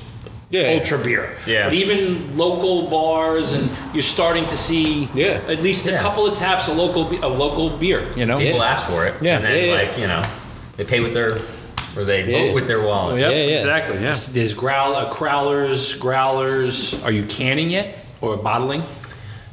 [0.51, 0.79] Yeah.
[0.79, 1.31] ultra beer.
[1.47, 1.65] Yeah.
[1.65, 5.41] But even local bars, and you're starting to see Yeah.
[5.49, 8.07] at least a couple of taps of local be- of local beer.
[8.17, 8.39] You know.
[8.39, 8.71] People Yeah.
[8.73, 9.37] ask for it, Yeah.
[9.37, 9.73] and then Yeah, yeah.
[9.79, 10.23] like you know,
[10.77, 11.39] they pay with their
[11.97, 12.47] or they Yeah.
[12.47, 13.15] vote with their wallet.
[13.15, 13.57] Oh, Yep, Yeah, yeah.
[13.57, 13.95] exactly.
[13.97, 14.03] Yeah.
[14.05, 16.95] There's, there's growl, uh, crowlers, growlers.
[17.05, 18.83] Are you canning yet or bottling?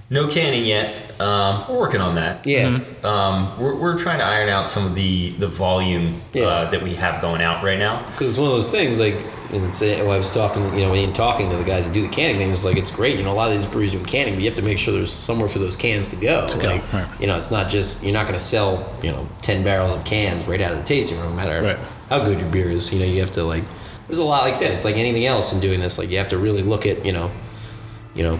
[0.09, 0.93] No canning yet.
[1.19, 2.39] Um, we're working on that.
[2.45, 6.45] yeah, Um, we're, we're trying to iron out some of the the volume Yeah.
[6.45, 8.01] uh, that we have going out right now.
[8.11, 9.17] because it's one of those things like.
[9.63, 12.01] And say, well, I was talking, you know, in talking to the guys that do
[12.01, 13.17] the canning things, it's like it's great.
[13.17, 14.93] You know, a lot of these breweries do canning, but you have to make sure
[14.93, 16.47] there's somewhere for those cans to go.
[16.47, 17.07] go, like, right.
[17.19, 20.03] you know, it's not just you're not going to sell, you know, ten barrels of
[20.05, 21.79] cans right out of the tasting room, no matter Right.
[22.09, 22.93] how good your beer is.
[22.93, 23.63] You know, you have to like.
[24.07, 25.97] There's a lot, like I said, it's like anything else in doing this.
[25.97, 27.31] Like you have to really look at, you know,
[28.13, 28.39] you know,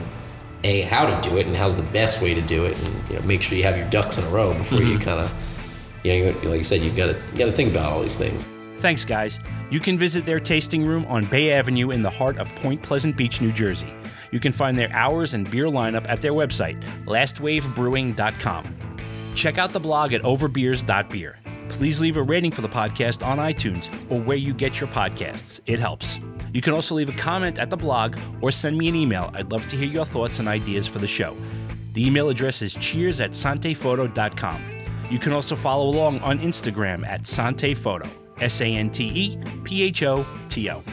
[0.64, 3.16] a how to do it and how's the best way to do it, and you
[3.20, 5.04] know, make sure you have your ducks in a row before you mm-hmm.
[5.04, 5.32] kind of,
[6.04, 8.18] you know, like I said, you've got to you got to think about all these
[8.18, 8.45] things.
[8.86, 9.40] Thanks, guys.
[9.72, 13.18] You can visit their tasting room on Bay Avenue in the heart of Point Pleasant
[13.18, 13.92] Beach, New Jersey.
[14.30, 18.76] You can find their hours and beer lineup at their website, lastwavebrewing.com.
[19.34, 21.40] Check out the blog at overbeers.beer.
[21.68, 25.60] Please leave a rating for the podcast on iTunes or where you get your podcasts.
[25.66, 26.20] It helps.
[26.54, 29.32] You can also leave a comment at the blog or send me an email.
[29.34, 31.36] I'd love to hear your thoughts and ideas for the show.
[31.94, 34.64] The email address is cheers at santephoto.com.
[35.10, 38.08] You can also follow along on Instagram at santefoto,
[38.40, 40.84] S A N T E P H O T O.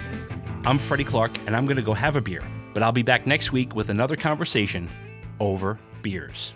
[0.65, 3.27] I'm Freddie Clark, and I'm going to go have a beer, but I'll be back
[3.27, 4.89] next week with another conversation
[5.41, 6.55] over beers.